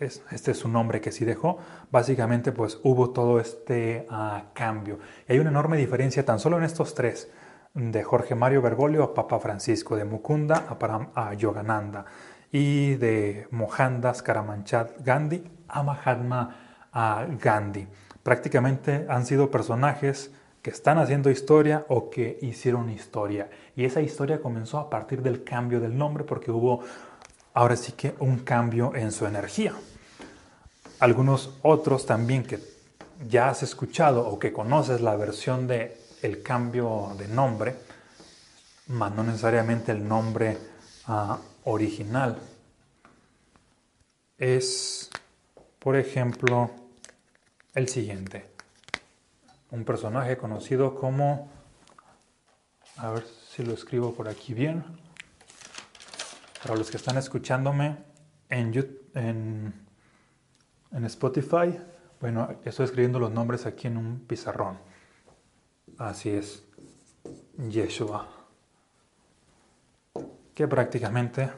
este 0.00 0.50
es 0.50 0.58
su 0.58 0.68
nombre 0.68 1.00
que 1.00 1.12
sí 1.12 1.24
dejó. 1.24 1.58
Básicamente, 1.90 2.50
pues 2.50 2.80
hubo 2.82 3.10
todo 3.10 3.38
este 3.38 4.06
ah, 4.10 4.46
cambio. 4.54 4.98
Y 5.28 5.32
hay 5.32 5.38
una 5.38 5.50
enorme 5.50 5.76
diferencia 5.76 6.24
tan 6.24 6.40
solo 6.40 6.58
en 6.58 6.64
estos 6.64 6.94
tres, 6.94 7.30
de 7.74 8.02
Jorge 8.02 8.34
Mario 8.34 8.62
Bergoglio 8.62 9.04
a 9.04 9.14
Papa 9.14 9.38
Francisco, 9.38 9.94
de 9.94 10.06
Mukunda 10.06 10.64
a, 10.68 11.28
a 11.28 11.34
Yogananda 11.34 12.06
y 12.50 12.94
de 12.94 13.46
Mohandas 13.50 14.22
Karamanchad 14.22 14.88
Gandhi 15.04 15.44
a 15.68 15.82
Mahatma 15.82 16.56
Gandhi 17.38 17.86
prácticamente 18.26 19.06
han 19.08 19.24
sido 19.24 19.52
personajes 19.52 20.32
que 20.60 20.70
están 20.70 20.98
haciendo 20.98 21.30
historia 21.30 21.86
o 21.88 22.10
que 22.10 22.40
hicieron 22.42 22.90
historia. 22.90 23.48
Y 23.76 23.84
esa 23.84 24.00
historia 24.00 24.40
comenzó 24.40 24.80
a 24.80 24.90
partir 24.90 25.22
del 25.22 25.44
cambio 25.44 25.78
del 25.78 25.96
nombre 25.96 26.24
porque 26.24 26.50
hubo 26.50 26.80
ahora 27.56 27.74
sí 27.74 27.92
que 27.92 28.14
un 28.20 28.40
cambio 28.40 28.94
en 28.94 29.10
su 29.10 29.24
energía. 29.26 29.72
Algunos 31.00 31.54
otros 31.62 32.04
también 32.04 32.44
que 32.44 32.60
ya 33.30 33.48
has 33.48 33.62
escuchado 33.62 34.28
o 34.28 34.38
que 34.38 34.52
conoces 34.52 35.00
la 35.00 35.16
versión 35.16 35.66
de 35.66 35.98
el 36.20 36.42
cambio 36.42 37.14
de 37.18 37.28
nombre, 37.28 37.76
más 38.88 39.10
no 39.14 39.22
necesariamente 39.22 39.90
el 39.92 40.06
nombre 40.06 40.58
ah, 41.06 41.38
original. 41.64 42.38
Es, 44.36 45.08
por 45.78 45.96
ejemplo, 45.96 46.70
el 47.74 47.88
siguiente. 47.88 48.50
Un 49.70 49.84
personaje 49.84 50.36
conocido 50.36 50.94
como... 50.94 51.50
A 52.98 53.10
ver 53.12 53.26
si 53.50 53.62
lo 53.62 53.72
escribo 53.72 54.14
por 54.14 54.28
aquí 54.28 54.52
bien. 54.52 55.05
Para 56.66 56.80
los 56.80 56.90
que 56.90 56.96
están 56.96 57.16
escuchándome 57.16 57.96
en, 58.48 58.74
en, 59.14 61.04
Spotify, 61.04 61.78
bueno, 62.20 62.56
estoy 62.64 62.86
escribiendo 62.86 63.20
los 63.20 63.30
nombres 63.30 63.66
aquí 63.66 63.86
en 63.86 63.96
un 63.96 64.18
pizarrón. 64.26 64.76
Así 65.96 66.30
es. 66.30 66.64
Yeshua. 67.68 68.26
Que 70.56 70.66
prácticamente 70.66 71.52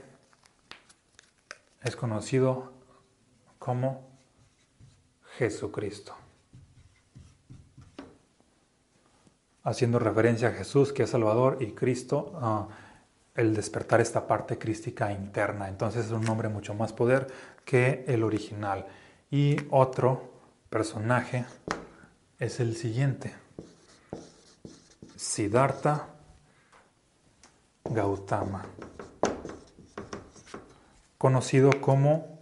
es 1.83 1.97
conocido 1.97 2.75
como 3.59 4.11
Jesucristo. 5.39 6.15
Haciendo 9.63 9.99
referencia 9.99 10.49
a 10.49 10.53
Jesús, 10.53 10.93
que 10.93 11.05
es 11.05 11.11
Salvador, 11.11 11.57
y 11.61 11.73
Cristo, 11.73 12.39
ah, 12.43 12.69
el 13.39 13.55
despertar 13.55 14.01
esta 14.01 14.27
parte 14.27 14.59
crística 14.59 15.13
interna. 15.13 15.69
Entonces 15.69 16.07
es 16.07 16.11
un 16.11 16.25
nombre 16.25 16.49
mucho 16.49 16.75
más 16.75 16.93
poder 16.93 17.29
que 17.65 18.05
el 18.09 18.25
original. 18.25 18.87
Y 19.31 19.57
otro 19.71 20.33
personaje 20.69 21.45
es 22.41 22.59
el 22.59 22.75
siguiente. 22.75 23.33
Siddhartha 25.15 26.09
Gautama, 27.85 28.65
conocido 31.17 31.71
como, 31.81 32.41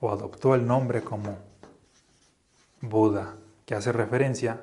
o 0.00 0.12
adoptó 0.12 0.54
el 0.54 0.66
nombre 0.66 1.02
como 1.02 1.38
Buda, 2.82 3.34
que 3.64 3.74
hace 3.74 3.92
referencia 3.92 4.62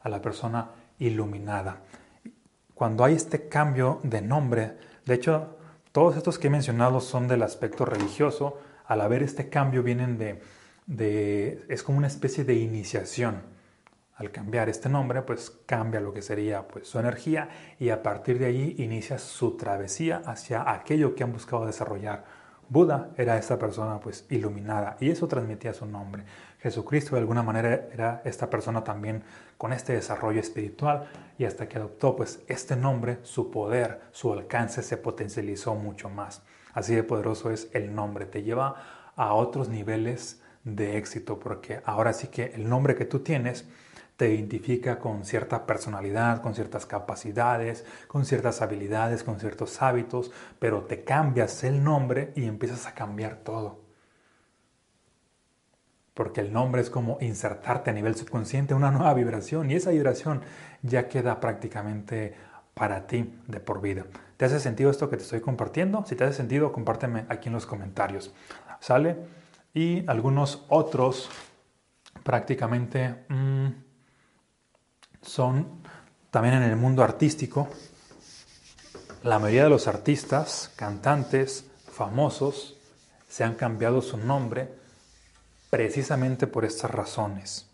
a 0.00 0.08
la 0.08 0.22
persona 0.22 0.70
iluminada. 0.98 1.82
Cuando 2.76 3.04
hay 3.04 3.14
este 3.14 3.48
cambio 3.48 4.00
de 4.02 4.20
nombre, 4.20 4.76
de 5.06 5.14
hecho, 5.14 5.56
todos 5.92 6.14
estos 6.14 6.38
que 6.38 6.48
he 6.48 6.50
mencionado 6.50 7.00
son 7.00 7.26
del 7.26 7.42
aspecto 7.42 7.86
religioso, 7.86 8.58
al 8.84 9.00
haber 9.00 9.22
este 9.22 9.48
cambio 9.48 9.82
vienen 9.82 10.18
de, 10.18 10.42
de 10.84 11.64
es 11.70 11.82
como 11.82 11.96
una 11.96 12.06
especie 12.06 12.44
de 12.44 12.52
iniciación 12.52 13.40
al 14.16 14.30
cambiar 14.30 14.68
este 14.68 14.90
nombre, 14.90 15.22
pues 15.22 15.48
cambia 15.64 16.00
lo 16.00 16.12
que 16.12 16.20
sería 16.20 16.68
pues, 16.68 16.86
su 16.86 16.98
energía 16.98 17.48
y 17.80 17.88
a 17.88 18.02
partir 18.02 18.38
de 18.38 18.44
ahí 18.44 18.74
inicia 18.76 19.18
su 19.18 19.56
travesía 19.56 20.22
hacia 20.26 20.70
aquello 20.70 21.14
que 21.14 21.24
han 21.24 21.32
buscado 21.32 21.64
desarrollar. 21.64 22.26
Buda 22.68 23.10
era 23.16 23.38
esta 23.38 23.58
persona 23.58 24.00
pues 24.00 24.26
iluminada 24.28 24.96
y 25.00 25.10
eso 25.10 25.28
transmitía 25.28 25.72
su 25.72 25.86
nombre. 25.86 26.24
Jesucristo 26.60 27.14
de 27.14 27.20
alguna 27.20 27.42
manera 27.42 27.88
era 27.92 28.22
esta 28.24 28.50
persona 28.50 28.82
también 28.82 29.22
con 29.56 29.72
este 29.72 29.92
desarrollo 29.92 30.40
espiritual 30.40 31.06
y 31.38 31.44
hasta 31.44 31.68
que 31.68 31.78
adoptó 31.78 32.16
pues 32.16 32.40
este 32.48 32.74
nombre, 32.74 33.18
su 33.22 33.50
poder, 33.50 34.00
su 34.10 34.32
alcance 34.32 34.82
se 34.82 34.96
potencializó 34.96 35.74
mucho 35.74 36.08
más. 36.08 36.42
Así 36.72 36.94
de 36.94 37.04
poderoso 37.04 37.50
es 37.50 37.68
el 37.72 37.94
nombre, 37.94 38.26
te 38.26 38.42
lleva 38.42 38.82
a 39.14 39.32
otros 39.34 39.68
niveles 39.68 40.42
de 40.64 40.98
éxito 40.98 41.38
porque 41.38 41.80
ahora 41.84 42.12
sí 42.12 42.26
que 42.26 42.46
el 42.54 42.68
nombre 42.68 42.96
que 42.96 43.04
tú 43.04 43.20
tienes 43.20 43.64
te 44.16 44.32
identifica 44.32 44.98
con 44.98 45.24
cierta 45.24 45.66
personalidad, 45.66 46.40
con 46.40 46.54
ciertas 46.54 46.86
capacidades, 46.86 47.84
con 48.08 48.24
ciertas 48.24 48.62
habilidades, 48.62 49.22
con 49.22 49.38
ciertos 49.38 49.82
hábitos, 49.82 50.32
pero 50.58 50.82
te 50.84 51.04
cambias 51.04 51.64
el 51.64 51.84
nombre 51.84 52.32
y 52.34 52.44
empiezas 52.44 52.86
a 52.86 52.94
cambiar 52.94 53.36
todo. 53.36 53.84
Porque 56.14 56.40
el 56.40 56.50
nombre 56.50 56.80
es 56.80 56.88
como 56.88 57.18
insertarte 57.20 57.90
a 57.90 57.92
nivel 57.92 58.14
subconsciente 58.14 58.72
una 58.72 58.90
nueva 58.90 59.12
vibración 59.12 59.70
y 59.70 59.74
esa 59.74 59.90
vibración 59.90 60.40
ya 60.80 61.08
queda 61.08 61.38
prácticamente 61.40 62.34
para 62.72 63.06
ti 63.06 63.34
de 63.46 63.60
por 63.60 63.82
vida. 63.82 64.06
¿Te 64.38 64.46
hace 64.46 64.60
sentido 64.60 64.90
esto 64.90 65.10
que 65.10 65.18
te 65.18 65.24
estoy 65.24 65.40
compartiendo? 65.40 66.04
Si 66.06 66.16
te 66.16 66.24
hace 66.24 66.38
sentido, 66.38 66.72
compárteme 66.72 67.26
aquí 67.28 67.48
en 67.48 67.54
los 67.54 67.66
comentarios. 67.66 68.32
¿Sale? 68.80 69.16
Y 69.74 70.08
algunos 70.08 70.64
otros 70.68 71.28
prácticamente... 72.22 73.26
Mmm, 73.28 73.85
son 75.26 75.66
también 76.30 76.54
en 76.54 76.62
el 76.62 76.76
mundo 76.76 77.02
artístico. 77.02 77.68
La 79.22 79.38
mayoría 79.38 79.64
de 79.64 79.70
los 79.70 79.88
artistas, 79.88 80.72
cantantes, 80.76 81.66
famosos, 81.90 82.76
se 83.28 83.44
han 83.44 83.54
cambiado 83.54 84.00
su 84.00 84.16
nombre 84.16 84.72
precisamente 85.68 86.46
por 86.46 86.64
estas 86.64 86.90
razones, 86.90 87.68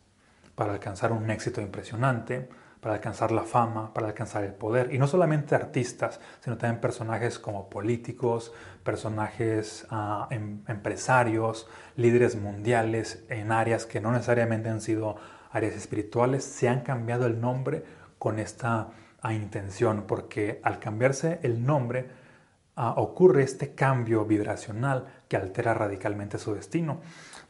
para 0.54 0.72
alcanzar 0.72 1.12
un 1.12 1.30
éxito 1.30 1.60
impresionante, 1.60 2.48
para 2.80 2.96
alcanzar 2.96 3.30
la 3.30 3.42
fama, 3.42 3.94
para 3.94 4.08
alcanzar 4.08 4.42
el 4.42 4.54
poder. 4.54 4.92
Y 4.92 4.98
no 4.98 5.06
solamente 5.06 5.54
artistas, 5.54 6.18
sino 6.40 6.56
también 6.56 6.80
personajes 6.80 7.38
como 7.38 7.70
políticos, 7.70 8.52
personajes 8.82 9.86
ah, 9.90 10.26
em, 10.30 10.62
empresarios, 10.66 11.68
líderes 11.96 12.34
mundiales 12.34 13.24
en 13.28 13.52
áreas 13.52 13.86
que 13.86 14.00
no 14.00 14.10
necesariamente 14.10 14.68
han 14.68 14.80
sido 14.80 15.16
áreas 15.52 15.74
espirituales, 15.74 16.44
se 16.44 16.68
han 16.68 16.80
cambiado 16.80 17.26
el 17.26 17.40
nombre 17.40 17.84
con 18.18 18.38
esta 18.38 18.88
ah, 19.20 19.34
intención, 19.34 20.04
porque 20.06 20.60
al 20.62 20.78
cambiarse 20.78 21.38
el 21.42 21.64
nombre 21.64 22.08
ah, 22.76 22.94
ocurre 22.96 23.42
este 23.42 23.74
cambio 23.74 24.24
vibracional 24.24 25.06
que 25.28 25.36
altera 25.36 25.74
radicalmente 25.74 26.38
su 26.38 26.54
destino. 26.54 27.00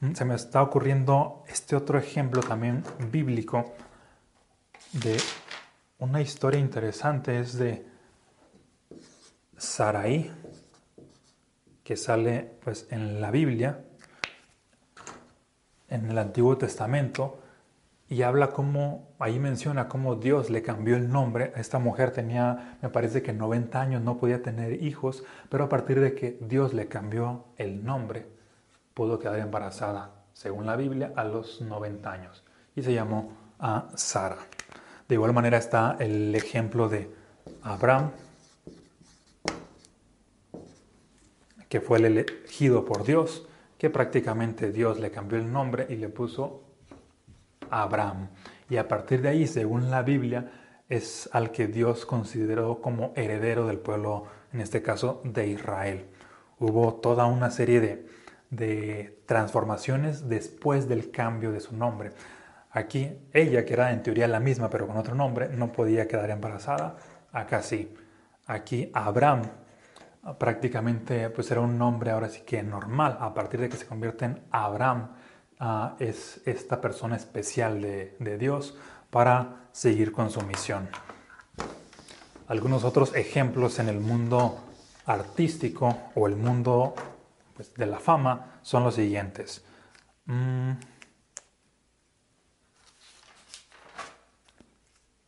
Mm, 0.00 0.12
se 0.14 0.24
me 0.24 0.34
está 0.34 0.62
ocurriendo 0.62 1.44
este 1.48 1.76
otro 1.76 1.98
ejemplo 1.98 2.42
también 2.42 2.82
bíblico 3.10 3.72
de 4.92 5.16
una 5.98 6.20
historia 6.20 6.58
interesante, 6.58 7.38
es 7.38 7.56
de 7.56 7.86
Saraí, 9.56 10.32
que 11.84 11.96
sale 11.96 12.56
pues 12.64 12.86
en 12.90 13.20
la 13.20 13.30
Biblia, 13.30 13.84
en 15.88 16.10
el 16.10 16.18
Antiguo 16.18 16.58
Testamento, 16.58 17.41
y 18.12 18.24
habla 18.24 18.50
como, 18.50 19.14
ahí 19.18 19.38
menciona 19.38 19.88
cómo 19.88 20.16
Dios 20.16 20.50
le 20.50 20.60
cambió 20.60 20.96
el 20.96 21.10
nombre. 21.10 21.50
Esta 21.56 21.78
mujer 21.78 22.10
tenía, 22.10 22.76
me 22.82 22.90
parece 22.90 23.22
que 23.22 23.32
90 23.32 23.80
años, 23.80 24.02
no 24.02 24.18
podía 24.18 24.42
tener 24.42 24.82
hijos, 24.82 25.24
pero 25.48 25.64
a 25.64 25.70
partir 25.70 25.98
de 25.98 26.14
que 26.14 26.36
Dios 26.42 26.74
le 26.74 26.88
cambió 26.88 27.46
el 27.56 27.82
nombre, 27.86 28.26
pudo 28.92 29.18
quedar 29.18 29.38
embarazada, 29.38 30.10
según 30.34 30.66
la 30.66 30.76
Biblia, 30.76 31.14
a 31.16 31.24
los 31.24 31.62
90 31.62 32.12
años. 32.12 32.44
Y 32.76 32.82
se 32.82 32.92
llamó 32.92 33.32
a 33.58 33.88
Sara. 33.94 34.36
De 35.08 35.14
igual 35.14 35.32
manera 35.32 35.56
está 35.56 35.96
el 35.98 36.34
ejemplo 36.34 36.90
de 36.90 37.10
Abraham, 37.62 38.10
que 41.70 41.80
fue 41.80 41.96
el 41.96 42.04
elegido 42.04 42.84
por 42.84 43.04
Dios, 43.04 43.48
que 43.78 43.88
prácticamente 43.88 44.70
Dios 44.70 45.00
le 45.00 45.10
cambió 45.10 45.38
el 45.38 45.50
nombre 45.50 45.86
y 45.88 45.96
le 45.96 46.10
puso 46.10 46.71
Abraham. 47.72 48.28
Y 48.70 48.76
a 48.76 48.86
partir 48.86 49.22
de 49.22 49.30
ahí, 49.30 49.46
según 49.46 49.90
la 49.90 50.02
Biblia, 50.02 50.52
es 50.88 51.28
al 51.32 51.50
que 51.50 51.66
Dios 51.66 52.06
consideró 52.06 52.80
como 52.80 53.12
heredero 53.16 53.66
del 53.66 53.78
pueblo, 53.78 54.26
en 54.52 54.60
este 54.60 54.82
caso 54.82 55.20
de 55.24 55.48
Israel. 55.48 56.06
Hubo 56.58 56.94
toda 56.94 57.26
una 57.26 57.50
serie 57.50 57.80
de, 57.80 58.06
de 58.50 59.22
transformaciones 59.26 60.28
después 60.28 60.88
del 60.88 61.10
cambio 61.10 61.50
de 61.50 61.60
su 61.60 61.76
nombre. 61.76 62.12
Aquí 62.70 63.10
ella, 63.32 63.64
que 63.64 63.72
era 63.72 63.92
en 63.92 64.02
teoría 64.02 64.28
la 64.28 64.40
misma 64.40 64.70
pero 64.70 64.86
con 64.86 64.96
otro 64.96 65.14
nombre, 65.14 65.48
no 65.48 65.72
podía 65.72 66.06
quedar 66.06 66.30
embarazada. 66.30 66.96
Acá 67.32 67.62
sí. 67.62 67.94
Aquí 68.46 68.90
Abraham 68.92 69.42
prácticamente 70.38 71.30
pues 71.30 71.50
era 71.50 71.60
un 71.60 71.78
nombre 71.78 72.10
ahora 72.10 72.28
sí 72.28 72.42
que 72.42 72.62
normal. 72.62 73.16
A 73.20 73.34
partir 73.34 73.60
de 73.60 73.68
que 73.68 73.76
se 73.76 73.86
convierte 73.86 74.24
en 74.26 74.40
Abraham, 74.50 75.08
es 75.98 76.40
esta 76.44 76.80
persona 76.80 77.16
especial 77.16 77.80
de, 77.80 78.38
Dios 78.38 78.76
para 79.10 79.68
seguir 79.72 80.12
con 80.12 80.30
su 80.30 80.40
misión. 80.42 80.88
Algunos 82.48 82.84
otros 82.84 83.14
ejemplos 83.14 83.78
en 83.78 83.88
el 83.88 84.00
mundo 84.00 84.58
artístico 85.06 85.96
o 86.14 86.26
el 86.26 86.36
mundo 86.36 86.94
pues, 87.54 87.74
de 87.74 87.86
la 87.86 88.00
fama 88.00 88.58
son 88.62 88.82
los 88.84 88.96
siguientes. 88.96 89.64
Mm. 90.26 90.72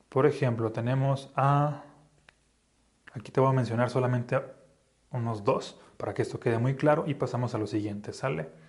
Por 0.09 0.27
ejemplo, 0.27 0.70
tenemos 0.73 1.31
a... 1.37 1.83
Aquí 3.12 3.31
te 3.31 3.40
voy 3.40 3.51
a 3.51 3.53
mencionar 3.53 3.90
solamente 3.90 4.40
unos 5.11 5.44
dos 5.44 5.81
para 5.97 6.12
que 6.12 6.23
esto 6.23 6.40
quede 6.40 6.59
muy 6.59 6.75
claro 6.75 7.05
y 7.07 7.14
pasamos 7.14 7.55
a 7.55 7.59
lo 7.59 7.66
siguiente, 7.68 8.12
¿sale? 8.12 8.64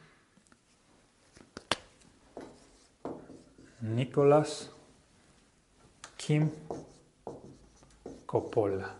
Nicolás 3.85 4.71
Kim 6.17 6.49
Coppola, 8.25 8.95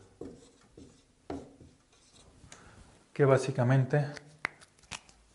que 3.12 3.26
básicamente 3.26 4.06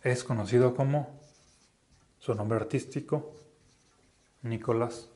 es 0.05 0.23
conocido 0.23 0.77
como 0.77 1.19
su 2.21 2.33
nombre 2.37 2.59
artístico, 2.59 3.33
Nicolás 4.43 5.09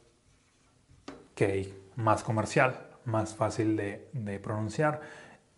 Kay, 1.37 1.73
más 1.95 2.25
comercial, 2.25 2.89
más 3.05 3.37
fácil 3.37 3.77
de 3.77 4.41
pronunciar. 4.43 5.01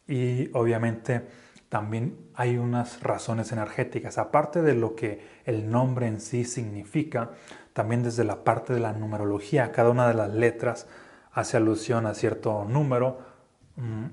Y 0.07 0.51
obviamente 0.53 1.27
también 1.68 2.16
hay 2.35 2.59
unas 2.59 3.02
razones 3.02 3.52
energéticas, 3.52 4.18
aparte 4.18 4.62
de 4.62 4.74
lo 4.74 4.94
que 4.94 5.26
el 5.44 5.70
nombre 5.70 6.07
en 6.07 6.20
sí 6.20 6.44
significa, 6.44 7.31
también 7.72 8.02
desde 8.02 8.24
la 8.24 8.44
parte 8.44 8.72
de 8.72 8.81
la 8.81 8.92
numerología, 8.92 9.72
cada 9.72 9.90
una 9.90 10.09
de 10.09 10.14
las 10.14 10.33
letras 10.33 10.87
hace 11.33 11.57
alusión 11.57 12.07
a 12.07 12.14
cierto 12.14 12.64
número, 12.64 13.18
mm, 13.76 14.07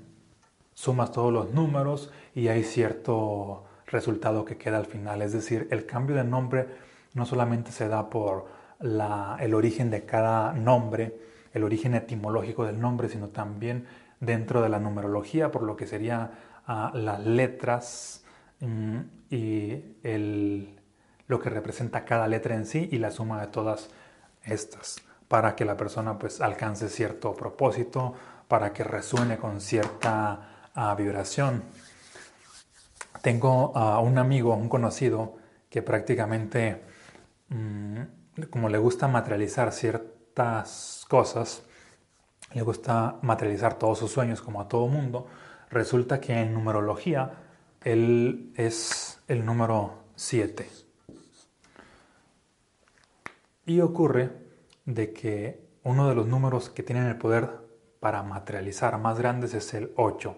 sumas 0.74 1.12
todos 1.12 1.32
los 1.32 1.52
números 1.52 2.12
y 2.34 2.48
hay 2.48 2.64
cierto 2.64 3.64
resultado 3.86 4.44
que 4.44 4.56
queda 4.56 4.78
al 4.78 4.86
final. 4.86 5.22
Es 5.22 5.32
decir, 5.32 5.68
el 5.70 5.86
cambio 5.86 6.16
de 6.16 6.24
nombre 6.24 6.66
no 7.14 7.24
solamente 7.24 7.70
se 7.70 7.88
da 7.88 8.10
por 8.10 8.46
el 8.80 9.54
origen 9.54 9.90
de 9.90 10.04
cada 10.04 10.52
nombre, 10.52 11.16
el 11.54 11.62
origen 11.64 11.94
etimológico 11.94 12.66
del 12.66 12.80
nombre, 12.80 13.08
sino 13.08 13.28
también 13.28 13.86
dentro 14.20 14.60
de 14.62 14.68
la 14.68 14.80
numerología, 14.80 15.50
por 15.50 15.62
lo 15.62 15.76
que 15.76 15.86
serían 15.86 16.32
las 16.66 17.24
letras 17.24 18.24
mm, 18.60 18.98
y 19.30 19.96
el, 20.02 20.80
lo 21.26 21.40
que 21.40 21.50
representa 21.50 22.04
cada 22.04 22.28
letra 22.28 22.54
en 22.54 22.66
sí 22.66 22.88
y 22.90 22.98
la 22.98 23.10
suma 23.10 23.40
de 23.40 23.48
todas 23.48 23.90
estas 24.42 24.96
para 25.28 25.56
que 25.56 25.64
la 25.64 25.76
persona 25.76 26.18
pues 26.18 26.40
alcance 26.40 26.88
cierto 26.88 27.34
propósito, 27.34 28.14
para 28.48 28.72
que 28.72 28.84
resuene 28.84 29.38
con 29.38 29.60
cierta 29.60 30.68
ah, 30.74 30.94
vibración. 30.94 31.64
Tengo 33.22 33.76
a 33.76 34.00
un 34.00 34.18
amigo, 34.18 34.54
un 34.54 34.68
conocido, 34.68 35.36
que 35.70 35.82
prácticamente, 35.82 36.84
mm, 37.48 38.00
como 38.50 38.68
le 38.68 38.78
gusta 38.78 39.08
materializar 39.08 39.72
ciertas 39.72 41.04
cosas, 41.08 41.62
le 42.52 42.62
gusta 42.62 43.16
materializar 43.22 43.74
todos 43.74 43.98
sus 43.98 44.12
sueños 44.12 44.40
como 44.40 44.60
a 44.60 44.68
todo 44.68 44.86
mundo, 44.86 45.26
resulta 45.74 46.20
que 46.20 46.40
en 46.40 46.54
numerología 46.54 47.32
él 47.82 48.52
es 48.56 49.20
el 49.28 49.44
número 49.44 50.04
7. 50.16 50.66
Y 53.66 53.80
ocurre 53.80 54.30
de 54.84 55.12
que 55.12 55.64
uno 55.82 56.08
de 56.08 56.14
los 56.14 56.26
números 56.26 56.70
que 56.70 56.82
tienen 56.82 57.06
el 57.06 57.16
poder 57.16 57.50
para 58.00 58.22
materializar 58.22 58.98
más 58.98 59.18
grandes 59.18 59.54
es 59.54 59.74
el 59.74 59.92
8. 59.96 60.36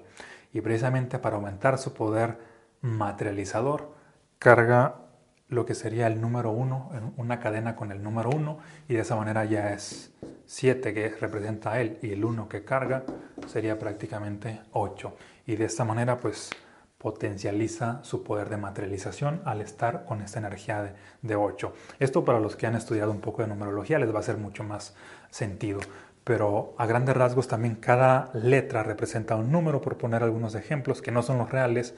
Y 0.53 0.61
precisamente 0.61 1.19
para 1.19 1.37
aumentar 1.37 1.79
su 1.79 1.93
poder 1.93 2.39
materializador, 2.81 3.93
carga 4.39 5.07
lo 5.49 5.65
que 5.67 5.75
sería 5.75 6.07
el 6.07 6.21
número 6.21 6.51
1 6.51 6.91
en 6.95 7.13
una 7.17 7.41
cadena 7.41 7.77
con 7.77 7.93
el 7.93 8.03
número 8.03 8.31
1 8.31 8.59
y 8.89 8.95
de 8.95 9.01
esa 9.01 9.17
manera 9.17 9.45
ya 9.45 9.73
es 9.73 10.13
7 10.47 10.95
que 10.95 11.09
representa 11.11 11.73
a 11.73 11.81
él 11.81 11.99
y 12.03 12.13
el 12.13 12.25
1 12.25 12.49
que 12.49 12.65
carga 12.65 13.05
sería 13.47 13.79
prácticamente 13.79 14.61
8 14.73 15.17
y 15.47 15.57
de 15.57 15.65
esta 15.65 15.85
manera 15.85 16.19
pues 16.19 16.51
potencializa 16.99 18.03
su 18.03 18.23
poder 18.23 18.49
de 18.49 18.57
materialización 18.57 19.43
al 19.45 19.61
estar 19.61 20.05
con 20.07 20.23
esta 20.23 20.39
energía 20.39 20.83
de, 20.83 20.93
de 21.23 21.37
8. 21.37 21.73
Esto 22.01 22.25
para 22.25 22.41
los 22.41 22.57
que 22.57 22.67
han 22.67 22.75
estudiado 22.75 23.11
un 23.11 23.21
poco 23.21 23.43
de 23.43 23.49
numerología 23.49 23.99
les 23.99 24.11
va 24.11 24.17
a 24.17 24.21
hacer 24.21 24.39
mucho 24.39 24.65
más 24.65 24.95
sentido, 25.31 25.81
pero 26.25 26.75
a 26.79 26.87
grandes 26.87 27.17
rasgos 27.17 27.49
también 27.49 27.77
cada 27.77 28.31
letra 28.33 28.83
representa 28.83 29.37
un 29.37 29.53
número, 29.53 29.81
por 29.81 29.97
poner 29.99 30.23
algunos 30.23 30.55
ejemplos 30.55 31.03
que 31.03 31.13
no 31.13 31.23
son 31.23 31.39
los 31.39 31.51
reales, 31.51 31.95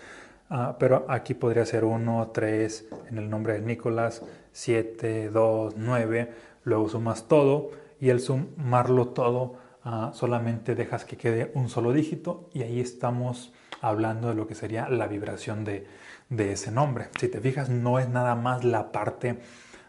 Ah, 0.50 0.76
pero 0.78 1.04
aquí 1.08 1.34
podría 1.34 1.66
ser 1.66 1.84
1, 1.84 2.30
3 2.32 2.86
en 3.10 3.18
el 3.18 3.28
nombre 3.28 3.52
de 3.54 3.60
Nicolás, 3.60 4.22
7, 4.52 5.28
2, 5.28 5.74
9, 5.76 6.32
luego 6.64 6.88
sumas 6.88 7.28
todo 7.28 7.70
y 8.00 8.10
el 8.10 8.20
sumarlo 8.20 9.08
todo 9.08 9.54
ah, 9.84 10.10
solamente 10.14 10.74
dejas 10.74 11.04
que 11.04 11.16
quede 11.16 11.50
un 11.54 11.68
solo 11.68 11.92
dígito 11.92 12.48
y 12.52 12.62
ahí 12.62 12.80
estamos 12.80 13.52
hablando 13.80 14.28
de 14.28 14.34
lo 14.34 14.46
que 14.46 14.54
sería 14.54 14.88
la 14.88 15.06
vibración 15.06 15.64
de, 15.64 15.86
de 16.28 16.52
ese 16.52 16.70
nombre. 16.70 17.08
Si 17.18 17.28
te 17.28 17.40
fijas, 17.40 17.68
no 17.68 17.98
es 17.98 18.08
nada 18.08 18.34
más 18.34 18.64
la 18.64 18.92
parte 18.92 19.40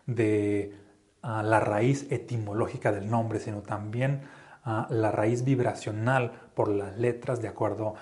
de 0.05 0.75
ah, 1.21 1.43
la 1.43 1.59
raíz 1.59 2.11
etimológica 2.11 2.91
del 2.91 3.09
nombre, 3.09 3.39
sino 3.39 3.61
también 3.61 4.21
la 4.89 5.11
raíz 5.11 5.43
vibracional 5.43 6.31
por 6.53 6.69
las 6.69 6.97
letras 6.97 7.41
de 7.41 7.47
acuerdo 7.47 7.95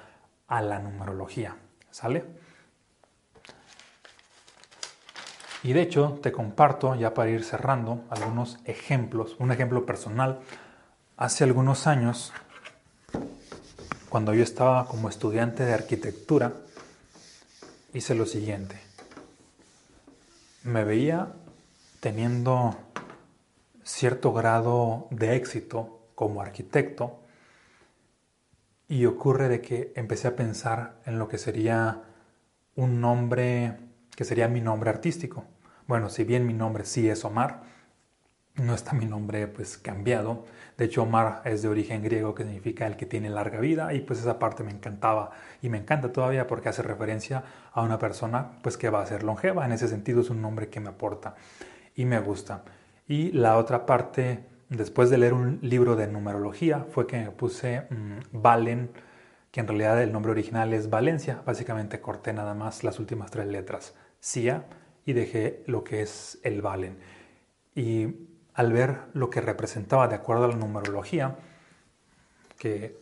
a 0.47 0.61
la 0.61 0.79
numerología. 0.79 1.55
¿Sale? 1.91 2.25
Y 5.67 5.73
de 5.73 5.82
hecho 5.82 6.17
te 6.23 6.32
comparto, 6.32 6.95
ya 6.95 7.13
para 7.13 7.30
ir 7.30 7.43
cerrando, 7.43 8.06
algunos 8.10 8.58
ejemplos. 8.63 9.36
Un 9.38 9.51
ejemplo 9.51 9.86
personal. 9.86 10.39
Hace 11.17 11.43
algunos 11.43 11.88
años, 11.88 12.32
cuando 14.08 14.34
yo 14.34 14.43
estaba 14.43 14.88
como 14.88 15.10
estudiante 15.10 15.65
de 15.65 15.73
arquitectura, 15.73 16.53
hice 17.93 18.15
lo 18.15 18.25
siguiente. 18.25 18.80
Me 20.63 20.86
veía 20.86 21.34
teniendo 21.99 22.77
cierto 23.84 24.32
grado 24.32 25.08
de 25.12 25.36
éxito 25.36 25.99
como 26.15 26.39
arquitecto 26.39 27.19
y 28.88 29.06
ocurre 29.06 29.49
de 29.49 29.60
que 29.60 29.91
empecé 29.97 30.30
a 30.30 30.38
pensar 30.38 31.01
en 31.06 31.19
lo 31.19 31.27
que 31.27 31.38
sería 31.38 32.03
un 32.77 33.01
nombre 33.01 33.75
que 34.17 34.25
sería 34.25 34.47
mi 34.47 34.62
nombre 34.62 34.89
artístico. 34.89 35.45
Bueno, 35.88 36.10
si 36.10 36.26
bien 36.26 36.45
mi 36.45 36.54
nombre 36.54 36.84
sí 36.84 37.10
es 37.10 37.23
Omar, 37.23 37.62
no 38.56 38.73
está 38.73 38.93
mi 38.93 39.06
nombre 39.06 39.47
pues 39.47 39.78
cambiado. 39.78 40.43
De 40.78 40.86
hecho, 40.86 41.04
Omar 41.04 41.41
es 41.45 41.62
de 41.62 41.69
origen 41.69 42.04
griego 42.04 42.36
que 42.36 42.43
significa 42.43 42.86
el 42.88 42.97
que 42.97 43.06
tiene 43.06 43.30
larga 43.30 43.60
vida 43.62 43.93
y 43.93 44.02
pues 44.02 44.19
esa 44.19 44.38
parte 44.38 44.63
me 44.63 44.71
encantaba 44.71 45.32
y 45.62 45.69
me 45.69 45.78
encanta 45.78 46.12
todavía 46.12 46.45
porque 46.45 46.67
hace 46.67 46.82
referencia 46.82 47.43
a 47.71 47.82
una 47.84 48.00
persona 48.00 48.60
pues 48.63 48.78
que 48.78 48.89
va 48.89 49.02
a 49.02 49.06
ser 49.06 49.23
longeva. 49.23 49.65
En 49.65 49.71
ese 49.71 49.88
sentido 49.88 50.21
es 50.21 50.30
un 50.30 50.41
nombre 50.41 50.67
que 50.69 50.82
me 50.82 50.89
aporta 50.89 51.36
y 51.95 52.04
me 52.04 52.19
gusta. 52.19 52.63
Y 53.08 53.32
la 53.32 53.58
otra 53.58 53.86
parte, 53.86 54.43
después 54.69 55.10
de 55.10 55.19
leer 55.19 55.34
un 55.34 55.60
libro 55.62 55.95
de 55.95 56.08
numerología, 56.08 56.86
fue 56.91 57.08
que 57.08 57.17
me 57.17 57.32
puse 57.32 57.88
mm, 57.89 58.41
Valen, 58.41 58.91
que 59.52 59.62
en 59.62 59.67
realidad 59.67 60.02
el 60.04 60.12
nombre 60.12 60.34
original 60.34 60.73
es 60.73 60.89
Valencia. 60.89 61.41
Básicamente 61.45 62.02
corté 62.02 62.34
nada 62.34 62.54
más 62.54 62.84
las 62.84 63.00
últimas 63.00 63.32
tres 63.32 63.47
letras. 63.47 63.93
CIA 64.21 64.65
y 65.07 65.13
dejé 65.13 65.63
lo 65.67 65.85
que 65.85 66.01
es 66.01 66.37
el 66.43 66.61
Valen. 66.61 66.97
Y 67.73 68.27
al 68.53 68.73
ver 68.73 68.97
lo 69.13 69.29
que 69.29 69.39
representaba 69.39 70.09
de 70.09 70.15
acuerdo 70.15 70.43
a 70.43 70.47
la 70.49 70.55
numerología, 70.57 71.37
que 72.59 72.99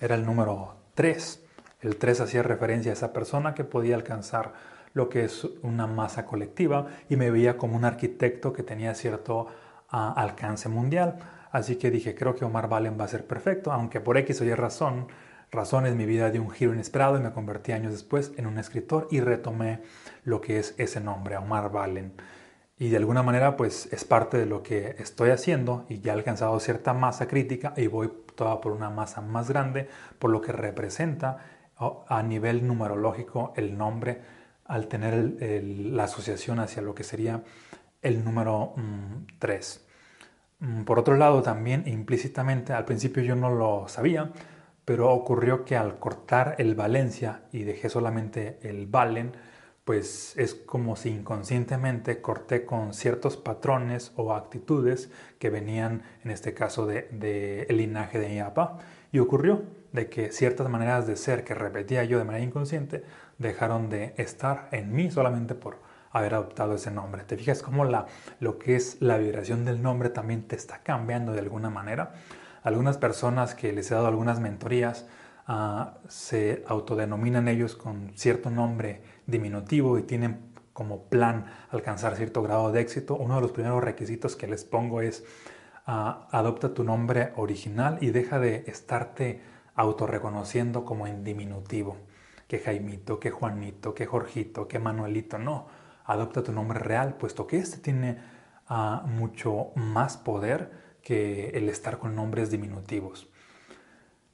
era 0.00 0.14
el 0.14 0.24
número 0.24 0.76
3, 0.94 1.44
el 1.82 1.96
3 1.96 2.22
hacía 2.22 2.42
referencia 2.42 2.92
a 2.92 2.94
esa 2.94 3.12
persona 3.12 3.54
que 3.54 3.62
podía 3.62 3.94
alcanzar 3.94 4.54
lo 4.94 5.10
que 5.10 5.24
es 5.24 5.44
una 5.62 5.86
masa 5.86 6.24
colectiva 6.24 6.86
y 7.10 7.16
me 7.16 7.30
veía 7.30 7.58
como 7.58 7.76
un 7.76 7.84
arquitecto 7.84 8.54
que 8.54 8.62
tenía 8.62 8.94
cierto 8.94 9.48
ah, 9.90 10.14
alcance 10.16 10.70
mundial. 10.70 11.18
Así 11.52 11.76
que 11.76 11.90
dije, 11.90 12.14
creo 12.14 12.34
que 12.34 12.46
Omar 12.46 12.70
Valen 12.70 12.98
va 12.98 13.04
a 13.04 13.08
ser 13.08 13.26
perfecto, 13.26 13.70
aunque 13.70 14.00
por 14.00 14.16
X 14.16 14.40
o 14.40 14.44
Y 14.46 14.54
razón 14.54 15.08
razones 15.50 15.94
mi 15.94 16.06
vida 16.06 16.30
dio 16.30 16.42
un 16.42 16.50
giro 16.50 16.72
inesperado 16.72 17.16
y 17.16 17.20
me 17.20 17.32
convertí 17.32 17.72
años 17.72 17.92
después 17.92 18.32
en 18.36 18.46
un 18.46 18.58
escritor 18.58 19.08
y 19.10 19.20
retomé 19.20 19.82
lo 20.24 20.40
que 20.40 20.58
es 20.58 20.74
ese 20.78 21.00
nombre, 21.00 21.36
Omar 21.36 21.70
Valen. 21.72 22.12
Y 22.78 22.88
de 22.88 22.96
alguna 22.96 23.22
manera 23.22 23.56
pues 23.56 23.92
es 23.92 24.04
parte 24.04 24.38
de 24.38 24.46
lo 24.46 24.62
que 24.62 24.96
estoy 24.98 25.30
haciendo 25.30 25.84
y 25.88 26.00
ya 26.00 26.12
he 26.12 26.16
alcanzado 26.16 26.58
cierta 26.60 26.94
masa 26.94 27.28
crítica 27.28 27.74
y 27.76 27.88
voy 27.88 28.10
toda 28.34 28.60
por 28.60 28.72
una 28.72 28.90
masa 28.90 29.20
más 29.20 29.48
grande 29.50 29.88
por 30.18 30.30
lo 30.30 30.40
que 30.40 30.52
representa 30.52 31.38
a 32.08 32.22
nivel 32.22 32.66
numerológico 32.66 33.52
el 33.56 33.76
nombre 33.76 34.20
al 34.64 34.86
tener 34.86 35.36
la 35.40 36.04
asociación 36.04 36.60
hacia 36.60 36.80
lo 36.80 36.94
que 36.94 37.04
sería 37.04 37.42
el 38.02 38.24
número 38.24 38.74
3. 39.38 39.86
Mm, 40.60 40.80
mm, 40.80 40.84
por 40.84 40.98
otro 40.98 41.16
lado, 41.16 41.42
también 41.42 41.84
implícitamente, 41.86 42.72
al 42.72 42.84
principio 42.84 43.22
yo 43.22 43.34
no 43.34 43.50
lo 43.50 43.88
sabía, 43.88 44.30
pero 44.90 45.12
ocurrió 45.12 45.64
que 45.64 45.76
al 45.76 46.00
cortar 46.00 46.56
el 46.58 46.74
Valencia 46.74 47.42
y 47.52 47.62
dejé 47.62 47.88
solamente 47.88 48.58
el 48.62 48.88
Valen, 48.88 49.36
pues 49.84 50.36
es 50.36 50.56
como 50.56 50.96
si 50.96 51.10
inconscientemente 51.10 52.20
corté 52.20 52.64
con 52.64 52.92
ciertos 52.92 53.36
patrones 53.36 54.10
o 54.16 54.34
actitudes 54.34 55.12
que 55.38 55.48
venían, 55.48 56.02
en 56.24 56.32
este 56.32 56.54
caso, 56.54 56.86
del 56.86 57.06
de, 57.20 57.62
el 57.68 57.76
linaje 57.76 58.18
de 58.18 58.30
mi 58.30 58.40
papá. 58.40 58.78
Y 59.12 59.20
ocurrió 59.20 59.62
de 59.92 60.08
que 60.08 60.32
ciertas 60.32 60.68
maneras 60.68 61.06
de 61.06 61.14
ser 61.14 61.44
que 61.44 61.54
repetía 61.54 62.02
yo 62.02 62.18
de 62.18 62.24
manera 62.24 62.44
inconsciente 62.44 63.04
dejaron 63.38 63.90
de 63.90 64.14
estar 64.16 64.70
en 64.72 64.92
mí 64.92 65.08
solamente 65.12 65.54
por 65.54 65.76
haber 66.10 66.34
adoptado 66.34 66.74
ese 66.74 66.90
nombre. 66.90 67.22
¿Te 67.22 67.36
fijas 67.36 67.62
cómo 67.62 67.84
la, 67.84 68.06
lo 68.40 68.58
que 68.58 68.74
es 68.74 69.00
la 69.00 69.18
vibración 69.18 69.64
del 69.64 69.82
nombre 69.82 70.08
también 70.08 70.48
te 70.48 70.56
está 70.56 70.82
cambiando 70.82 71.30
de 71.30 71.38
alguna 71.38 71.70
manera? 71.70 72.12
Algunas 72.62 72.98
personas 72.98 73.54
que 73.54 73.72
les 73.72 73.90
he 73.90 73.94
dado 73.94 74.06
algunas 74.06 74.40
mentorías 74.40 75.06
ah, 75.46 75.98
se 76.08 76.64
autodenominan 76.66 77.48
ellos 77.48 77.76
con 77.76 78.12
cierto 78.16 78.50
nombre 78.50 79.02
diminutivo 79.26 79.98
y 79.98 80.02
tienen 80.02 80.50
como 80.72 81.04
plan 81.04 81.46
alcanzar 81.70 82.16
cierto 82.16 82.42
grado 82.42 82.72
de 82.72 82.80
éxito. 82.80 83.14
Uno 83.16 83.36
de 83.36 83.42
los 83.42 83.52
primeros 83.52 83.82
requisitos 83.82 84.36
que 84.36 84.46
les 84.46 84.64
pongo 84.64 85.00
es 85.00 85.24
ah, 85.86 86.28
adopta 86.30 86.74
tu 86.74 86.84
nombre 86.84 87.32
original 87.36 87.98
y 88.00 88.10
deja 88.10 88.38
de 88.38 88.64
estarte 88.66 89.42
autorreconociendo 89.74 90.84
como 90.84 91.06
en 91.06 91.24
diminutivo. 91.24 91.96
Que 92.46 92.58
Jaimito, 92.58 93.20
que 93.20 93.30
Juanito, 93.30 93.94
que 93.94 94.06
Jorgito, 94.06 94.66
que 94.66 94.78
Manuelito. 94.78 95.38
No, 95.38 95.68
adopta 96.04 96.42
tu 96.42 96.52
nombre 96.52 96.78
real, 96.78 97.14
puesto 97.14 97.46
que 97.46 97.58
este 97.58 97.78
tiene 97.78 98.18
ah, 98.68 99.04
mucho 99.06 99.72
más 99.76 100.16
poder 100.16 100.89
que 101.02 101.50
el 101.50 101.68
estar 101.68 101.98
con 101.98 102.14
nombres 102.14 102.50
diminutivos. 102.50 103.28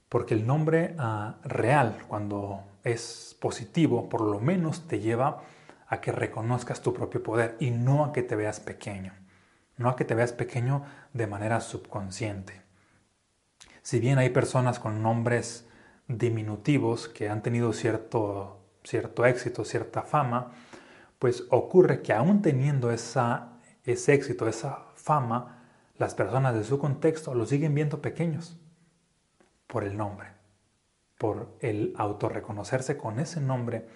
Porque 0.08 0.34
el 0.34 0.46
nombre 0.46 0.94
ah, 0.98 1.38
real, 1.44 1.98
cuando 2.08 2.62
es 2.84 3.36
positivo, 3.40 4.08
por 4.08 4.20
lo 4.20 4.40
menos 4.40 4.86
te 4.86 5.00
lleva 5.00 5.42
a 5.88 6.00
que 6.00 6.12
reconozcas 6.12 6.80
tu 6.80 6.94
propio 6.94 7.22
poder 7.22 7.56
y 7.60 7.70
no 7.70 8.04
a 8.04 8.12
que 8.12 8.22
te 8.22 8.36
veas 8.36 8.60
pequeño. 8.60 9.12
No 9.76 9.88
a 9.88 9.96
que 9.96 10.04
te 10.04 10.14
veas 10.14 10.32
pequeño 10.32 10.84
de 11.12 11.26
manera 11.26 11.60
subconsciente. 11.60 12.62
Si 13.82 14.00
bien 14.00 14.18
hay 14.18 14.30
personas 14.30 14.78
con 14.78 15.02
nombres 15.02 15.68
diminutivos 16.08 17.08
que 17.08 17.28
han 17.28 17.42
tenido 17.42 17.72
cierto, 17.72 18.60
cierto 18.84 19.26
éxito, 19.26 19.64
cierta 19.64 20.02
fama, 20.02 20.52
pues 21.18 21.44
ocurre 21.50 22.02
que 22.02 22.12
aún 22.12 22.42
teniendo 22.42 22.90
esa, 22.90 23.58
ese 23.84 24.14
éxito, 24.14 24.48
esa 24.48 24.86
fama, 24.94 25.55
las 25.98 26.14
personas 26.14 26.54
de 26.54 26.64
su 26.64 26.78
contexto 26.78 27.34
lo 27.34 27.46
siguen 27.46 27.74
viendo 27.74 28.02
pequeños 28.02 28.60
por 29.66 29.84
el 29.84 29.96
nombre, 29.96 30.28
por 31.18 31.56
el 31.60 31.94
autorreconocerse 31.96 32.96
con 32.96 33.18
ese 33.20 33.40
nombre 33.40 33.86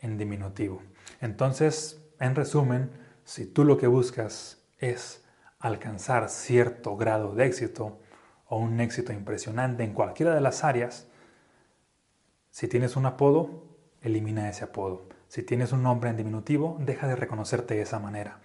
en 0.00 0.18
diminutivo. 0.18 0.82
Entonces, 1.20 2.04
en 2.20 2.34
resumen, 2.34 2.90
si 3.24 3.46
tú 3.46 3.64
lo 3.64 3.76
que 3.76 3.86
buscas 3.86 4.62
es 4.78 5.24
alcanzar 5.58 6.28
cierto 6.28 6.96
grado 6.96 7.34
de 7.34 7.46
éxito 7.46 7.98
o 8.46 8.58
un 8.58 8.80
éxito 8.80 9.12
impresionante 9.12 9.82
en 9.82 9.94
cualquiera 9.94 10.34
de 10.34 10.40
las 10.40 10.64
áreas, 10.64 11.08
si 12.50 12.68
tienes 12.68 12.96
un 12.96 13.06
apodo, 13.06 13.64
elimina 14.00 14.48
ese 14.48 14.64
apodo. 14.64 15.08
Si 15.28 15.42
tienes 15.42 15.72
un 15.72 15.82
nombre 15.82 16.10
en 16.10 16.16
diminutivo, 16.16 16.76
deja 16.80 17.08
de 17.08 17.16
reconocerte 17.16 17.74
de 17.74 17.82
esa 17.82 17.98
manera 17.98 18.40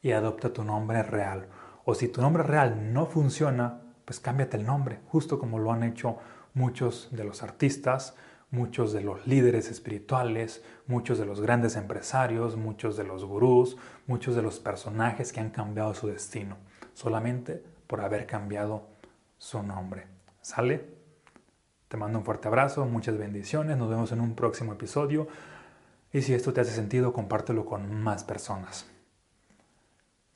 y 0.00 0.12
adopta 0.12 0.52
tu 0.52 0.64
nombre 0.64 1.02
real. 1.02 1.46
O 1.84 1.94
si 1.94 2.08
tu 2.08 2.20
nombre 2.20 2.42
real 2.42 2.92
no 2.92 3.06
funciona, 3.06 3.80
pues 4.04 4.20
cámbiate 4.20 4.56
el 4.56 4.66
nombre, 4.66 5.00
justo 5.08 5.38
como 5.38 5.58
lo 5.58 5.72
han 5.72 5.82
hecho 5.82 6.18
muchos 6.54 7.08
de 7.12 7.24
los 7.24 7.42
artistas, 7.42 8.14
muchos 8.50 8.92
de 8.92 9.00
los 9.00 9.26
líderes 9.26 9.70
espirituales, 9.70 10.62
muchos 10.86 11.18
de 11.18 11.24
los 11.24 11.40
grandes 11.40 11.76
empresarios, 11.76 12.56
muchos 12.56 12.96
de 12.96 13.04
los 13.04 13.24
gurús, 13.24 13.76
muchos 14.06 14.36
de 14.36 14.42
los 14.42 14.60
personajes 14.60 15.32
que 15.32 15.40
han 15.40 15.50
cambiado 15.50 15.94
su 15.94 16.06
destino, 16.08 16.56
solamente 16.92 17.62
por 17.86 18.02
haber 18.02 18.26
cambiado 18.26 18.86
su 19.38 19.62
nombre. 19.62 20.06
¿Sale? 20.42 20.84
Te 21.88 21.96
mando 21.96 22.18
un 22.18 22.24
fuerte 22.24 22.48
abrazo, 22.48 22.84
muchas 22.84 23.18
bendiciones, 23.18 23.76
nos 23.76 23.88
vemos 23.88 24.12
en 24.12 24.20
un 24.20 24.34
próximo 24.34 24.72
episodio 24.74 25.28
y 26.12 26.22
si 26.22 26.34
esto 26.34 26.52
te 26.52 26.60
hace 26.60 26.72
sentido, 26.72 27.12
compártelo 27.12 27.64
con 27.64 28.02
más 28.02 28.22
personas. 28.22 28.86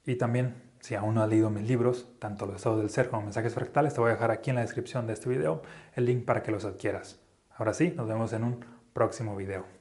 Y 0.06 0.16
también, 0.16 0.54
si 0.86 0.94
aún 0.94 1.16
no 1.16 1.22
has 1.24 1.28
leído 1.28 1.50
mis 1.50 1.66
libros, 1.66 2.06
tanto 2.20 2.46
Los 2.46 2.56
estados 2.58 2.78
del 2.78 2.90
ser 2.90 3.08
como 3.08 3.22
Mensajes 3.22 3.52
fractales, 3.52 3.92
te 3.92 4.00
voy 4.00 4.10
a 4.10 4.12
dejar 4.12 4.30
aquí 4.30 4.50
en 4.50 4.56
la 4.56 4.62
descripción 4.62 5.08
de 5.08 5.14
este 5.14 5.28
video 5.28 5.62
el 5.96 6.04
link 6.04 6.24
para 6.24 6.44
que 6.44 6.52
los 6.52 6.64
adquieras. 6.64 7.18
Ahora 7.56 7.74
sí, 7.74 7.92
nos 7.96 8.06
vemos 8.06 8.32
en 8.32 8.44
un 8.44 8.64
próximo 8.92 9.34
video. 9.34 9.75